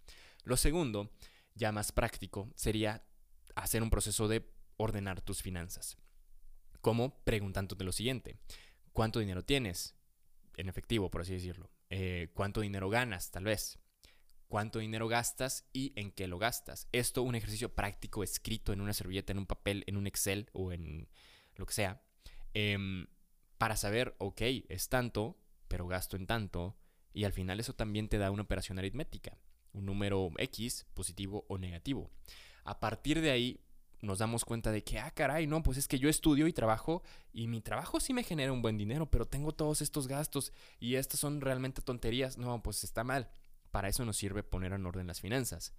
Lo 0.43 0.57
segundo, 0.57 1.11
ya 1.55 1.71
más 1.71 1.91
práctico, 1.91 2.51
sería 2.55 3.05
hacer 3.55 3.83
un 3.83 3.89
proceso 3.89 4.27
de 4.27 4.49
ordenar 4.77 5.21
tus 5.21 5.41
finanzas. 5.41 5.97
Como 6.81 7.23
preguntándote 7.23 7.83
lo 7.83 7.91
siguiente, 7.91 8.37
¿cuánto 8.91 9.19
dinero 9.19 9.43
tienes? 9.43 9.95
En 10.57 10.67
efectivo, 10.67 11.09
por 11.09 11.21
así 11.21 11.33
decirlo. 11.33 11.71
Eh, 11.89 12.31
¿Cuánto 12.33 12.61
dinero 12.61 12.89
ganas, 12.89 13.31
tal 13.31 13.45
vez? 13.45 13.79
¿Cuánto 14.47 14.79
dinero 14.79 15.07
gastas 15.07 15.67
y 15.71 15.93
en 15.95 16.11
qué 16.11 16.27
lo 16.27 16.37
gastas? 16.37 16.87
Esto, 16.91 17.23
un 17.23 17.35
ejercicio 17.35 17.73
práctico 17.73 18.23
escrito 18.23 18.73
en 18.73 18.81
una 18.81 18.93
servilleta, 18.93 19.31
en 19.31 19.39
un 19.39 19.45
papel, 19.47 19.83
en 19.87 19.97
un 19.97 20.07
Excel 20.07 20.49
o 20.53 20.71
en 20.71 21.09
lo 21.55 21.65
que 21.65 21.73
sea, 21.73 22.03
em, 22.53 23.07
para 23.57 23.77
saber, 23.77 24.15
ok, 24.19 24.41
es 24.69 24.89
tanto, 24.89 25.39
pero 25.67 25.87
gasto 25.87 26.17
en 26.17 26.27
tanto, 26.27 26.77
y 27.13 27.23
al 27.23 27.33
final 27.33 27.59
eso 27.59 27.73
también 27.73 28.09
te 28.09 28.17
da 28.17 28.29
una 28.29 28.43
operación 28.43 28.77
aritmética 28.77 29.37
un 29.73 29.85
número 29.85 30.31
X, 30.37 30.85
positivo 30.93 31.45
o 31.47 31.57
negativo. 31.57 32.09
A 32.63 32.79
partir 32.79 33.21
de 33.21 33.31
ahí 33.31 33.59
nos 34.01 34.19
damos 34.19 34.43
cuenta 34.43 34.71
de 34.71 34.83
que, 34.83 34.99
ah, 34.99 35.11
caray, 35.11 35.47
no, 35.47 35.63
pues 35.63 35.77
es 35.77 35.87
que 35.87 35.97
yo 35.97 36.09
estudio 36.09 36.47
y 36.47 36.53
trabajo 36.53 37.03
y 37.31 37.47
mi 37.47 37.61
trabajo 37.61 37.99
sí 37.99 38.13
me 38.13 38.23
genera 38.23 38.51
un 38.51 38.61
buen 38.61 38.77
dinero, 38.77 39.09
pero 39.09 39.25
tengo 39.25 39.53
todos 39.53 39.81
estos 39.81 40.07
gastos 40.07 40.51
y 40.79 40.95
estas 40.95 41.19
son 41.19 41.41
realmente 41.41 41.81
tonterías. 41.81 42.37
No, 42.37 42.61
pues 42.61 42.83
está 42.83 43.03
mal. 43.03 43.29
Para 43.71 43.87
eso 43.87 44.05
nos 44.05 44.17
sirve 44.17 44.43
poner 44.43 44.73
en 44.73 44.85
orden 44.85 45.07
las 45.07 45.21
finanzas. 45.21 45.73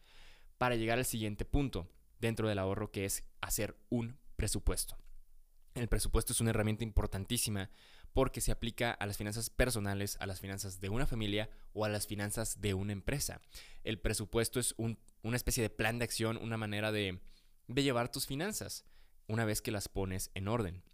Para 0.58 0.74
llegar 0.76 0.98
al 0.98 1.04
siguiente 1.04 1.44
punto 1.44 1.88
dentro 2.18 2.48
del 2.48 2.58
ahorro 2.58 2.90
que 2.90 3.04
es 3.04 3.24
hacer 3.40 3.76
un 3.90 4.18
presupuesto. 4.36 4.96
El 5.74 5.88
presupuesto 5.88 6.32
es 6.32 6.40
una 6.40 6.50
herramienta 6.50 6.84
importantísima 6.84 7.70
porque 8.14 8.40
se 8.40 8.52
aplica 8.52 8.92
a 8.92 9.06
las 9.06 9.18
finanzas 9.18 9.50
personales, 9.50 10.16
a 10.20 10.26
las 10.26 10.40
finanzas 10.40 10.80
de 10.80 10.88
una 10.88 11.04
familia 11.06 11.50
o 11.72 11.84
a 11.84 11.88
las 11.88 12.06
finanzas 12.06 12.60
de 12.60 12.72
una 12.72 12.92
empresa. 12.92 13.40
El 13.82 13.98
presupuesto 13.98 14.60
es 14.60 14.74
una 14.78 15.36
especie 15.36 15.62
de 15.62 15.68
plan 15.68 15.98
de 15.98 16.04
acción, 16.04 16.38
una 16.38 16.56
manera 16.56 16.92
de, 16.92 17.20
llevar 17.66 18.10
tus 18.10 18.26
finanzas 18.26 18.84
una 19.26 19.44
vez 19.44 19.60
que 19.60 19.72
las 19.72 19.88
pones 19.88 20.30
en 20.34 20.46
orden. 20.46 20.84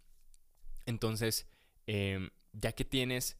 Entonces, 0.87 1.47
em, 1.85 2.31
ya 2.53 2.71
que 2.71 2.85
tienes, 2.85 3.37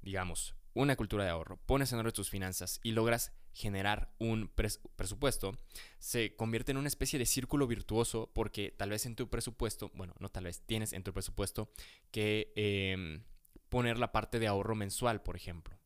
digamos, 0.00 0.54
una 0.72 0.96
cultura 0.96 1.24
de 1.24 1.30
ahorro, 1.30 1.58
pones 1.66 1.92
en 1.92 1.98
orden 1.98 2.14
tus 2.14 2.30
finanzas 2.30 2.80
y 2.82 2.92
logras 2.92 3.32
generar 3.52 4.12
un 4.18 4.48
presupuesto, 4.48 5.56
se 5.98 6.36
convierte 6.36 6.72
en 6.72 6.78
una 6.78 6.88
especie 6.88 7.18
de 7.18 7.26
círculo 7.26 7.66
virtuoso 7.66 8.30
porque 8.32 8.70
tal 8.76 8.90
vez 8.90 9.06
en 9.06 9.16
tu 9.16 9.28
presupuesto, 9.28 9.90
bueno, 9.94 10.14
no 10.18 10.28
tal 10.30 10.44
vez, 10.44 10.62
tienes 10.66 10.92
en 10.92 11.02
tu 11.02 11.12
presupuesto 11.12 11.70
que 12.10 12.52
em, 12.56 13.24
poner 13.68 13.98
la 13.98 14.12
parte 14.12 14.38
de 14.38 14.46
ahorro 14.46 14.74
mensual, 14.74 15.22
por 15.22 15.36
ejemplo. 15.36 15.78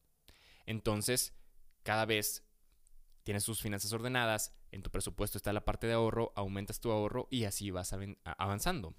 Entonces, 0.66 1.34
cada 1.82 2.04
vez 2.04 2.44
tienes 3.22 3.44
tus 3.44 3.60
finanzas 3.60 3.92
ordenadas, 3.92 4.54
en 4.70 4.82
tu 4.82 4.90
presupuesto 4.90 5.38
está 5.38 5.52
la 5.52 5.64
parte 5.64 5.86
de 5.86 5.94
ahorro, 5.94 6.32
aumentas 6.36 6.80
tu 6.80 6.90
ahorro 6.90 7.28
y 7.30 7.44
así 7.44 7.70
vas 7.70 7.94
avanzando. 8.24 8.94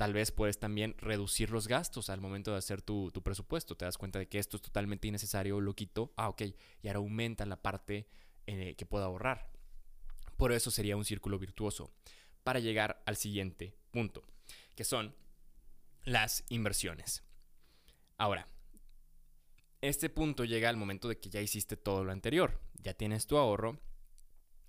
Tal 0.00 0.14
vez 0.14 0.32
puedes 0.32 0.58
también 0.58 0.94
reducir 0.96 1.50
los 1.50 1.68
gastos 1.68 2.08
al 2.08 2.22
momento 2.22 2.52
de 2.52 2.56
hacer 2.56 2.80
tu, 2.80 3.12
presupuesto. 3.22 3.76
Te 3.76 3.84
das 3.84 3.98
cuenta 3.98 4.18
de 4.18 4.28
que 4.28 4.38
esto 4.38 4.56
es 4.56 4.62
totalmente 4.62 5.06
innecesario, 5.06 5.60
lo 5.60 5.74
quito. 5.76 6.14
Ah, 6.16 6.30
ok. 6.30 6.40
Y 6.80 6.88
ahora 6.88 7.00
aumenta 7.00 7.44
la 7.44 7.60
parte 7.60 8.08
eh, 8.46 8.76
que 8.78 8.86
puedo 8.86 9.04
ahorrar. 9.04 9.50
Por 10.38 10.52
eso 10.52 10.70
sería 10.70 10.96
un 10.96 11.04
círculo 11.04 11.38
virtuoso. 11.38 11.92
Para 12.44 12.60
llegar 12.60 13.02
al 13.04 13.16
siguiente 13.16 13.76
punto, 13.90 14.24
que 14.74 14.84
son 14.84 15.14
las 16.04 16.44
inversiones. 16.48 17.22
Ahora, 18.16 18.48
este 19.82 20.08
punto 20.08 20.46
llega 20.46 20.70
al 20.70 20.78
momento 20.78 21.08
de 21.08 21.18
que 21.18 21.28
ya 21.28 21.42
hiciste 21.42 21.76
todo 21.76 22.04
lo 22.04 22.12
anterior. 22.12 22.58
Ya 22.82 22.94
tienes 22.94 23.26
tu 23.26 23.36
ahorro. 23.36 23.78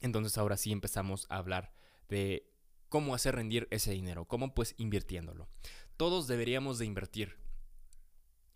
Entonces 0.01 0.37
ahora 0.37 0.57
sí 0.57 0.73
empezamos 0.73 1.25
a 1.29 1.37
hablar 1.37 1.71
de 2.09 2.50
cómo 2.91 3.15
hacer 3.15 3.35
rendir 3.35 3.69
ese 3.71 3.91
dinero, 3.91 4.25
cómo 4.25 4.53
pues 4.53 4.75
invirtiéndolo. 4.77 5.47
Todos 5.95 6.27
deberíamos 6.27 6.77
de 6.77 6.85
invertir, 6.85 7.37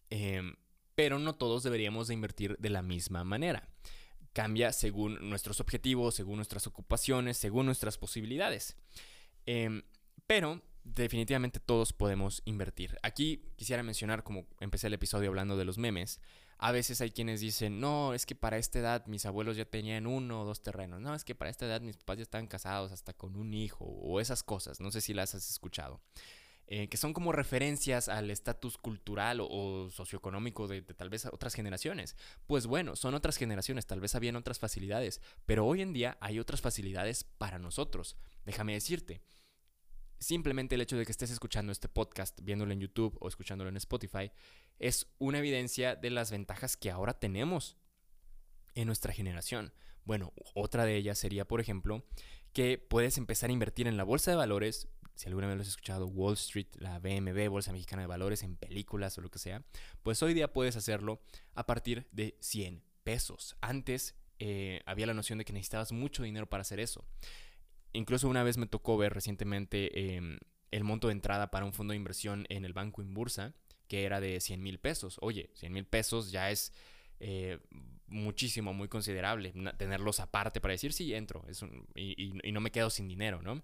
em, 0.09 0.57
pero 0.93 1.19
no 1.19 1.35
todos 1.35 1.63
deberíamos 1.63 2.09
de 2.09 2.15
invertir 2.15 2.57
de 2.59 2.69
la 2.69 2.81
misma 2.81 3.23
manera. 3.23 3.69
Cambia 4.33 4.73
según 4.73 5.29
nuestros 5.29 5.61
objetivos, 5.61 6.15
según 6.15 6.35
nuestras 6.35 6.67
ocupaciones, 6.67 7.37
según 7.37 7.65
nuestras 7.65 7.97
posibilidades. 7.97 8.75
Em, 9.45 9.83
pero 10.27 10.61
definitivamente 10.83 11.61
todos 11.61 11.93
podemos 11.93 12.41
invertir. 12.43 12.97
Aquí 13.03 13.53
quisiera 13.55 13.83
mencionar, 13.83 14.23
como 14.23 14.47
empecé 14.59 14.87
el 14.87 14.95
episodio 14.95 15.29
hablando 15.29 15.55
de 15.55 15.63
los 15.63 15.77
memes, 15.77 16.19
a 16.57 16.71
veces 16.71 17.01
hay 17.01 17.11
quienes 17.11 17.41
dicen, 17.41 17.79
no, 17.79 18.13
es 18.13 18.25
que 18.25 18.35
para 18.35 18.57
esta 18.57 18.79
edad 18.79 19.05
mis 19.07 19.25
abuelos 19.25 19.57
ya 19.57 19.65
tenían 19.65 20.07
uno 20.07 20.41
o 20.41 20.45
dos 20.45 20.61
terrenos. 20.61 21.01
No, 21.01 21.13
es 21.13 21.23
que 21.23 21.35
para 21.35 21.51
esta 21.51 21.65
edad 21.65 21.81
mis 21.81 21.97
papás 21.97 22.17
ya 22.17 22.23
estaban 22.23 22.47
casados 22.47 22.91
hasta 22.91 23.13
con 23.13 23.35
un 23.35 23.53
hijo 23.53 23.85
o 23.85 24.19
esas 24.19 24.43
cosas. 24.43 24.79
No 24.79 24.91
sé 24.91 25.01
si 25.01 25.13
las 25.13 25.35
has 25.35 25.49
escuchado. 25.49 26.01
Eh, 26.67 26.87
que 26.87 26.97
son 26.97 27.13
como 27.13 27.31
referencias 27.31 28.09
al 28.09 28.31
estatus 28.31 28.79
cultural 28.79 29.39
o, 29.39 29.89
socioeconómico 29.91 30.67
de, 30.67 30.81
de, 30.81 30.93
tal 30.95 31.09
vez 31.09 31.27
otras 31.27 31.53
generaciones. 31.53 32.15
Pues 32.47 32.65
bueno, 32.65 32.95
son 32.95 33.13
otras 33.13 33.37
generaciones, 33.37 33.85
tal 33.85 33.99
vez 33.99 34.15
habían 34.15 34.35
otras 34.35 34.57
facilidades, 34.57 35.21
pero 35.45 35.67
hoy 35.67 35.81
en 35.83 35.93
día 35.93 36.17
hay 36.21 36.39
otras 36.39 36.61
facilidades 36.61 37.23
para 37.23 37.59
nosotros. 37.59 38.17
Déjame 38.45 38.73
decirte, 38.73 39.21
simplemente 40.19 40.75
el 40.75 40.81
hecho 40.81 40.97
de 40.97 41.05
que 41.05 41.11
estés 41.11 41.31
escuchando 41.31 41.71
este 41.71 41.89
podcast, 41.89 42.39
viéndolo 42.41 42.71
en 42.73 42.79
YouTube 42.79 43.17
o 43.19 43.27
escuchándolo 43.27 43.69
en 43.69 43.77
Spotify, 43.77 44.31
es 44.79 45.07
una 45.17 45.39
evidencia 45.39 45.95
de 45.95 46.09
las 46.09 46.31
ventajas 46.31 46.77
que 46.77 46.91
ahora 46.91 47.19
tenemos 47.19 47.77
en 48.73 48.87
nuestra 48.87 49.13
generación. 49.13 49.73
Bueno, 50.03 50.33
otra 50.53 50.85
de 50.85 50.95
ellas 50.95 51.17
sería, 51.17 51.47
por 51.47 51.61
ejemplo, 51.61 52.05
que 52.53 52.77
puedes 52.77 53.17
empezar 53.17 53.49
a 53.49 53.53
invertir 53.53 53.87
en 53.87 53.97
la 53.97 54.03
bolsa 54.03 54.31
de 54.31 54.37
valores, 54.37 54.87
si 55.15 55.27
alguna 55.27 55.47
vez 55.47 55.55
lo 55.55 55.61
has 55.61 55.69
escuchado, 55.69 56.07
Wall 56.07 56.33
Street, 56.33 56.67
la 56.77 56.99
BMB, 56.99 57.49
Bolsa 57.49 57.71
Mexicana 57.71 58.03
de 58.03 58.07
Valores, 58.07 58.43
en 58.43 58.57
películas 58.57 59.17
o 59.17 59.21
lo 59.21 59.31
que 59.31 59.39
sea, 59.39 59.63
pues 60.03 60.21
hoy 60.21 60.33
día 60.33 60.51
puedes 60.51 60.75
hacerlo 60.75 61.21
a 61.53 61.65
partir 61.65 62.07
de 62.11 62.37
100 62.41 62.83
pesos. 63.03 63.55
Antes 63.61 64.15
eh, 64.39 64.81
había 64.85 65.07
la 65.07 65.13
noción 65.13 65.39
de 65.39 65.45
que 65.45 65.53
necesitabas 65.53 65.91
mucho 65.91 66.23
dinero 66.23 66.47
para 66.47 66.61
hacer 66.61 66.79
eso. 66.79 67.05
Incluso 67.95 68.27
una 68.27 68.43
vez 68.43 68.57
me 68.57 68.67
tocó 68.67 68.97
ver 68.97 69.13
recientemente 69.13 70.15
em, 70.15 70.37
el 70.71 70.83
monto 70.83 71.07
de 71.07 71.13
entrada 71.13 71.51
para 71.51 71.65
un 71.65 71.73
fondo 71.73 71.91
de 71.91 71.97
inversión 71.97 72.45
en 72.49 72.65
el 72.65 72.73
banco 72.73 73.01
en 73.01 73.13
bursa 73.13 73.53
que 73.87 74.03
era 74.03 74.19
de 74.19 74.39
100 74.39 74.61
mil 74.61 74.79
pesos. 74.79 75.17
Oye, 75.21 75.49
100 75.55 75.73
mil 75.73 75.85
pesos 75.85 76.31
ya 76.31 76.49
es 76.51 76.73
eh, 77.19 77.59
muchísimo, 78.07 78.73
muy 78.73 78.87
considerable. 78.87 79.53
Tenerlos 79.77 80.19
aparte 80.19 80.61
para 80.61 80.73
decir, 80.73 80.93
sí, 80.93 81.13
entro 81.13 81.45
es 81.47 81.63
y, 81.95 82.33
no 82.51 82.61
me 82.61 82.71
quedo 82.71 82.89
sin 82.89 83.07
dinero, 83.07 83.41
¿no? 83.41 83.63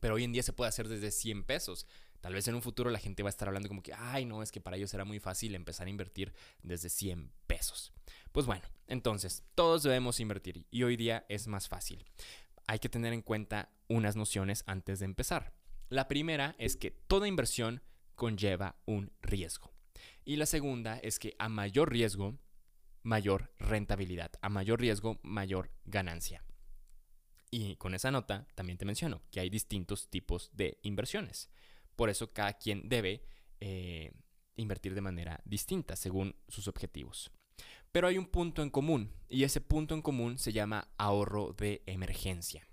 Pero 0.00 0.14
hoy 0.14 0.24
en 0.24 0.32
día 0.32 0.42
se 0.42 0.52
puede 0.52 0.68
hacer 0.68 0.88
desde 0.88 1.10
100 1.10 1.44
pesos. 1.44 1.86
Tal 2.20 2.32
vez 2.32 2.48
en 2.48 2.54
un 2.54 2.62
futuro 2.62 2.90
la 2.90 2.98
gente 2.98 3.22
va 3.22 3.28
a 3.28 3.30
estar 3.30 3.48
hablando 3.48 3.68
como 3.68 3.82
que, 3.82 3.92
ay, 3.92 4.24
no, 4.24 4.42
es 4.42 4.50
que 4.50 4.60
para 4.60 4.76
ellos 4.76 4.92
era 4.94 5.04
muy 5.04 5.18
fácil 5.18 5.54
empezar 5.54 5.86
a 5.86 5.90
invertir 5.90 6.32
desde 6.62 6.88
100 6.88 7.30
pesos. 7.46 7.92
Pues 8.32 8.46
bueno, 8.46 8.64
entonces, 8.86 9.42
todos 9.54 9.82
debemos 9.82 10.20
invertir 10.20 10.64
y 10.70 10.82
hoy 10.82 10.96
día 10.96 11.24
es 11.28 11.46
más 11.46 11.68
fácil. 11.68 12.04
Hay 12.66 12.78
que 12.78 12.88
tener 12.88 13.12
en 13.12 13.22
cuenta 13.22 13.70
unas 13.88 14.16
nociones 14.16 14.64
antes 14.66 14.98
de 15.00 15.04
empezar. 15.04 15.52
La 15.88 16.08
primera 16.08 16.54
es 16.58 16.76
que 16.76 16.90
toda 16.90 17.28
inversión 17.28 17.82
conlleva 18.14 18.76
un 18.86 19.12
riesgo. 19.20 19.72
Y 20.24 20.36
la 20.36 20.46
segunda 20.46 20.98
es 20.98 21.18
que 21.18 21.34
a 21.38 21.48
mayor 21.48 21.90
riesgo, 21.92 22.38
mayor 23.02 23.52
rentabilidad. 23.58 24.32
A 24.40 24.48
mayor 24.48 24.80
riesgo, 24.80 25.20
mayor 25.22 25.70
ganancia. 25.84 26.44
Y 27.50 27.76
con 27.76 27.94
esa 27.94 28.10
nota 28.10 28.48
también 28.54 28.78
te 28.78 28.84
menciono 28.84 29.22
que 29.30 29.40
hay 29.40 29.50
distintos 29.50 30.08
tipos 30.08 30.50
de 30.54 30.78
inversiones. 30.82 31.50
Por 31.94 32.10
eso 32.10 32.32
cada 32.32 32.54
quien 32.54 32.88
debe 32.88 33.24
eh, 33.60 34.12
invertir 34.56 34.94
de 34.94 35.00
manera 35.00 35.40
distinta 35.44 35.94
según 35.96 36.34
sus 36.48 36.66
objetivos. 36.66 37.30
Pero 37.94 38.08
hay 38.08 38.18
un 38.18 38.26
punto 38.26 38.60
en 38.62 38.70
común 38.70 39.14
y 39.28 39.44
ese 39.44 39.60
punto 39.60 39.94
en 39.94 40.02
común 40.02 40.36
se 40.36 40.52
llama 40.52 40.88
ahorro 40.98 41.52
de 41.52 41.84
emergencia. 41.86 42.66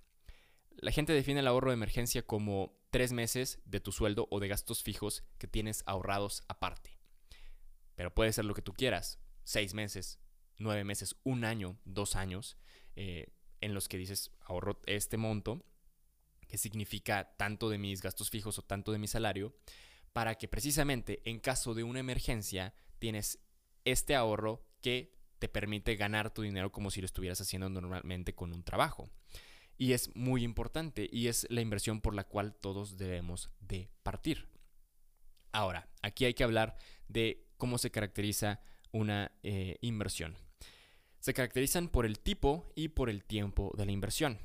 La 0.72 0.90
gente 0.90 1.14
define 1.14 1.42
el 1.42 1.48
ahorro 1.48 1.70
de 1.70 1.76
emergencia 1.76 2.26
como 2.26 2.82
tres 2.90 3.12
meses 3.12 3.60
de 3.66 3.80
tu 3.80 3.92
sueldo 3.92 4.28
o 4.32 4.40
de 4.40 4.48
gastos 4.48 4.82
fijos 4.82 5.24
que 5.38 5.46
tienes 5.46 5.84
ahorrados 5.86 6.42
aparte. 6.48 6.98
Pero 7.94 8.16
puede 8.16 8.34
ser 8.34 8.46
lo 8.46 8.56
que 8.56 8.64
tú 8.64 8.74
quieras, 8.74 9.20
seis 9.44 9.76
meses, 9.76 10.20
nueve 10.58 10.84
meses, 10.84 11.16
un 11.24 11.46
año, 11.46 11.78
dos 11.86 12.16
años, 12.16 12.58
eh, 12.96 13.28
en 13.60 13.76
los 13.76 13.88
que 13.88 14.00
dices 14.00 14.32
ahorro 14.40 14.82
este 14.88 15.18
monto, 15.18 15.64
que 16.48 16.58
significa 16.58 17.36
tanto 17.38 17.70
de 17.70 17.78
mis 17.78 18.02
gastos 18.02 18.32
fijos 18.32 18.58
o 18.58 18.64
tanto 18.64 18.92
de 18.92 18.98
mi 18.98 19.06
salario, 19.06 19.56
para 20.14 20.34
que 20.40 20.48
precisamente 20.48 21.22
en 21.30 21.40
caso 21.40 21.76
de 21.76 21.84
una 21.84 22.00
emergencia 22.00 22.74
tienes 22.98 23.38
este 23.86 24.16
ahorro 24.16 24.71
que 24.82 25.14
te 25.40 25.48
permite 25.48 25.96
ganar 25.96 26.34
tu 26.34 26.44
dinero 26.44 26.72
como 26.72 26.92
si 26.92 27.02
lo 27.02 27.06
estuvieras 27.06 27.42
haciendo 27.42 27.70
normalmente 27.70 28.36
con 28.36 28.54
un 28.54 28.64
trabajo. 28.64 29.10
Y 29.78 29.94
es 29.94 30.16
muy 30.16 30.44
importante 30.44 31.10
y 31.12 31.28
es 31.28 31.48
la 31.50 31.62
inversión 31.62 32.02
por 32.02 32.14
la 32.14 32.26
cual 32.26 32.54
todos 32.54 32.98
debemos 32.98 33.50
de 33.60 33.90
partir. 34.04 34.48
Ahora, 35.52 35.88
aquí 36.02 36.26
hay 36.26 36.34
que 36.34 36.44
hablar 36.44 36.78
de 37.08 37.48
cómo 37.58 37.78
se 37.78 37.90
caracteriza 37.90 38.62
una 38.92 39.32
eh, 39.44 39.78
inversión. 39.82 40.38
Se 41.20 41.34
caracterizan 41.34 41.88
por 41.88 42.06
el 42.06 42.20
tipo 42.20 42.72
y 42.76 42.90
por 42.90 43.10
el 43.10 43.24
tiempo 43.24 43.74
de 43.76 43.86
la 43.86 43.92
inversión. 43.92 44.40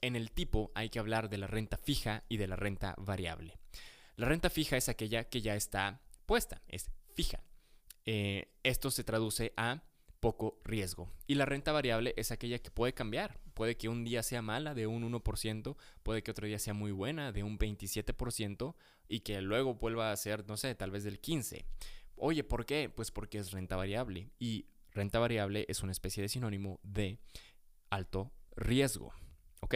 En 0.00 0.16
el 0.16 0.30
tipo 0.30 0.70
hay 0.74 0.90
que 0.90 0.98
hablar 0.98 1.28
de 1.28 1.38
la 1.38 1.46
renta 1.46 1.76
fija 1.76 2.24
y 2.28 2.36
de 2.36 2.46
la 2.46 2.56
renta 2.56 2.94
variable. 2.98 3.58
La 4.16 4.28
renta 4.28 4.50
fija 4.50 4.76
es 4.76 4.88
aquella 4.88 5.24
que 5.24 5.42
ya 5.42 5.56
está 5.56 6.00
puesta, 6.26 6.62
es 6.68 6.90
fija. 7.14 7.42
Eh, 8.06 8.52
esto 8.62 8.90
se 8.90 9.04
traduce 9.04 9.52
a 9.56 9.82
poco 10.20 10.60
riesgo. 10.64 11.12
Y 11.26 11.34
la 11.34 11.44
renta 11.44 11.72
variable 11.72 12.14
es 12.16 12.30
aquella 12.32 12.58
que 12.58 12.70
puede 12.70 12.94
cambiar. 12.94 13.38
Puede 13.54 13.76
que 13.76 13.88
un 13.88 14.04
día 14.04 14.22
sea 14.22 14.42
mala 14.42 14.74
de 14.74 14.86
un 14.86 15.02
1%, 15.02 15.76
puede 16.02 16.22
que 16.22 16.30
otro 16.30 16.46
día 16.46 16.58
sea 16.58 16.74
muy 16.74 16.92
buena 16.92 17.32
de 17.32 17.42
un 17.42 17.58
27% 17.58 18.74
y 19.08 19.20
que 19.20 19.40
luego 19.40 19.74
vuelva 19.74 20.12
a 20.12 20.16
ser, 20.16 20.46
no 20.48 20.56
sé, 20.56 20.74
tal 20.74 20.90
vez 20.90 21.04
del 21.04 21.20
15%. 21.20 21.64
Oye, 22.18 22.44
¿por 22.44 22.64
qué? 22.64 22.88
Pues 22.88 23.10
porque 23.10 23.38
es 23.38 23.50
renta 23.50 23.76
variable. 23.76 24.30
Y 24.38 24.66
renta 24.92 25.18
variable 25.18 25.66
es 25.68 25.82
una 25.82 25.92
especie 25.92 26.22
de 26.22 26.28
sinónimo 26.28 26.80
de 26.82 27.18
alto 27.90 28.32
riesgo. 28.56 29.12
¿Ok? 29.60 29.74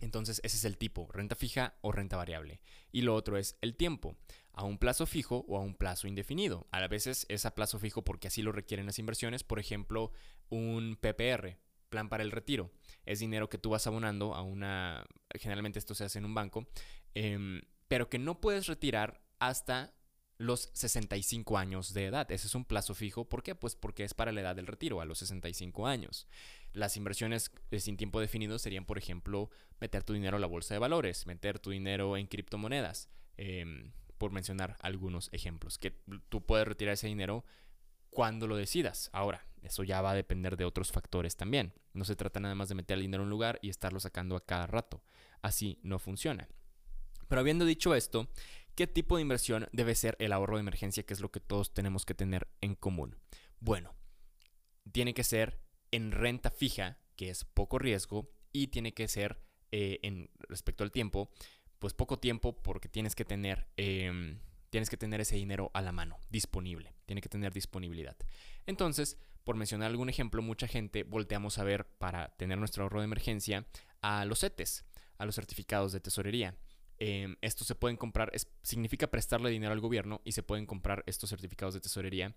Entonces 0.00 0.40
ese 0.44 0.56
es 0.56 0.64
el 0.64 0.78
tipo, 0.78 1.08
renta 1.12 1.34
fija 1.34 1.74
o 1.80 1.92
renta 1.92 2.16
variable. 2.16 2.60
Y 2.92 3.02
lo 3.02 3.14
otro 3.14 3.36
es 3.36 3.56
el 3.60 3.74
tiempo, 3.74 4.16
a 4.52 4.64
un 4.64 4.78
plazo 4.78 5.06
fijo 5.06 5.44
o 5.48 5.56
a 5.56 5.60
un 5.60 5.74
plazo 5.74 6.06
indefinido. 6.06 6.66
A 6.70 6.86
veces 6.86 7.26
es 7.28 7.46
a 7.46 7.54
plazo 7.54 7.78
fijo 7.78 8.02
porque 8.02 8.28
así 8.28 8.42
lo 8.42 8.52
requieren 8.52 8.86
las 8.86 8.98
inversiones, 8.98 9.44
por 9.44 9.58
ejemplo, 9.58 10.12
un 10.50 10.96
PPR, 11.00 11.56
plan 11.88 12.08
para 12.08 12.22
el 12.22 12.30
retiro. 12.30 12.70
Es 13.04 13.20
dinero 13.20 13.48
que 13.48 13.58
tú 13.58 13.70
vas 13.70 13.86
abonando 13.86 14.34
a 14.34 14.42
una, 14.42 15.06
generalmente 15.38 15.78
esto 15.78 15.94
se 15.94 16.04
hace 16.04 16.18
en 16.18 16.24
un 16.24 16.34
banco, 16.34 16.68
em, 17.14 17.62
pero 17.88 18.08
que 18.08 18.18
no 18.18 18.40
puedes 18.40 18.66
retirar 18.66 19.20
hasta 19.38 19.94
los 20.38 20.70
65 20.72 21.58
años 21.58 21.92
de 21.92 22.06
edad. 22.06 22.30
Ese 22.30 22.46
es 22.46 22.54
un 22.54 22.64
plazo 22.64 22.94
fijo. 22.94 23.28
¿Por 23.28 23.42
qué? 23.42 23.54
Pues 23.54 23.74
porque 23.74 24.04
es 24.04 24.14
para 24.14 24.32
la 24.32 24.40
edad 24.40 24.56
del 24.56 24.68
retiro, 24.68 25.00
a 25.00 25.04
los 25.04 25.18
65 25.18 25.86
años. 25.86 26.26
Las 26.72 26.96
inversiones 26.96 27.50
eh, 27.70 27.80
sin 27.80 27.96
tiempo 27.96 28.20
definido 28.20 28.58
serían, 28.58 28.84
por 28.86 28.98
ejemplo, 28.98 29.50
meter 29.80 30.04
tu 30.04 30.12
dinero 30.12 30.36
a 30.36 30.40
la 30.40 30.46
bolsa 30.46 30.74
de 30.74 30.78
valores, 30.78 31.26
meter 31.26 31.58
tu 31.58 31.70
dinero 31.70 32.16
en 32.16 32.28
criptomonedas, 32.28 33.08
em, 33.36 33.92
por 34.16 34.30
mencionar 34.30 34.76
algunos 34.80 35.28
ejemplos, 35.32 35.76
que 35.76 35.90
tú 36.28 36.44
puedes 36.46 36.66
retirar 36.66 36.94
ese 36.94 37.08
dinero 37.08 37.44
cuando 38.10 38.46
lo 38.46 38.56
decidas. 38.56 39.10
Ahora, 39.12 39.44
eso 39.62 39.82
ya 39.82 40.00
va 40.00 40.12
a 40.12 40.14
depender 40.14 40.56
de 40.56 40.64
otros 40.64 40.92
factores 40.92 41.36
también. 41.36 41.72
No 41.94 42.04
se 42.04 42.16
trata 42.16 42.38
nada 42.38 42.54
más 42.54 42.68
de 42.68 42.76
meter 42.76 42.96
el 42.96 43.02
dinero 43.02 43.22
en 43.22 43.26
un 43.26 43.30
lugar 43.30 43.58
y 43.60 43.70
estarlo 43.70 43.98
sacando 43.98 44.36
a 44.36 44.44
cada 44.44 44.66
rato. 44.68 45.02
Así 45.42 45.78
no 45.82 45.98
funciona. 45.98 46.48
Pero 47.28 47.40
habiendo 47.40 47.64
dicho 47.64 47.94
esto, 47.94 48.28
¿Qué 48.78 48.86
tipo 48.86 49.16
de 49.16 49.22
inversión 49.22 49.66
debe 49.72 49.96
ser 49.96 50.14
el 50.20 50.32
ahorro 50.32 50.54
de 50.54 50.60
emergencia, 50.60 51.02
que 51.02 51.12
es 51.12 51.18
lo 51.18 51.32
que 51.32 51.40
todos 51.40 51.74
tenemos 51.74 52.06
que 52.06 52.14
tener 52.14 52.46
en 52.60 52.76
común? 52.76 53.16
Bueno, 53.58 53.96
tiene 54.92 55.14
que 55.14 55.24
ser 55.24 55.58
en 55.90 56.12
renta 56.12 56.52
fija, 56.52 57.00
que 57.16 57.28
es 57.28 57.44
poco 57.44 57.80
riesgo, 57.80 58.30
y 58.52 58.68
tiene 58.68 58.94
que 58.94 59.08
ser 59.08 59.42
eh, 59.72 59.98
en 60.04 60.30
respecto 60.38 60.84
al 60.84 60.92
tiempo, 60.92 61.28
pues 61.80 61.92
poco 61.92 62.20
tiempo 62.20 62.62
porque 62.62 62.88
tienes 62.88 63.16
que 63.16 63.24
tener 63.24 63.66
em, 63.76 64.38
tienes 64.70 64.90
que 64.90 64.96
tener 64.96 65.20
ese 65.20 65.34
dinero 65.34 65.72
a 65.74 65.82
la 65.82 65.90
mano, 65.90 66.20
disponible, 66.30 66.94
tiene 67.04 67.20
que 67.20 67.28
tener 67.28 67.52
disponibilidad. 67.52 68.16
Entonces, 68.64 69.18
por 69.42 69.56
mencionar 69.56 69.90
algún 69.90 70.08
ejemplo, 70.08 70.40
mucha 70.40 70.68
gente 70.68 71.02
volteamos 71.02 71.58
a 71.58 71.64
ver 71.64 71.84
para 71.98 72.28
tener 72.36 72.58
nuestro 72.58 72.84
ahorro 72.84 73.00
de 73.00 73.06
emergencia 73.06 73.66
a 74.02 74.24
los 74.24 74.38
CETES, 74.38 74.84
a 75.16 75.26
los 75.26 75.34
certificados 75.34 75.90
de 75.90 75.98
tesorería. 75.98 76.54
Eh, 77.00 77.36
estos 77.40 77.66
se 77.66 77.74
pueden 77.74 77.96
comprar, 77.96 78.32
significa 78.62 79.08
prestarle 79.08 79.50
dinero 79.50 79.72
al 79.72 79.80
gobierno 79.80 80.20
y 80.24 80.32
se 80.32 80.42
pueden 80.42 80.66
comprar 80.66 81.04
estos 81.06 81.30
certificados 81.30 81.74
de 81.74 81.80
tesorería 81.80 82.34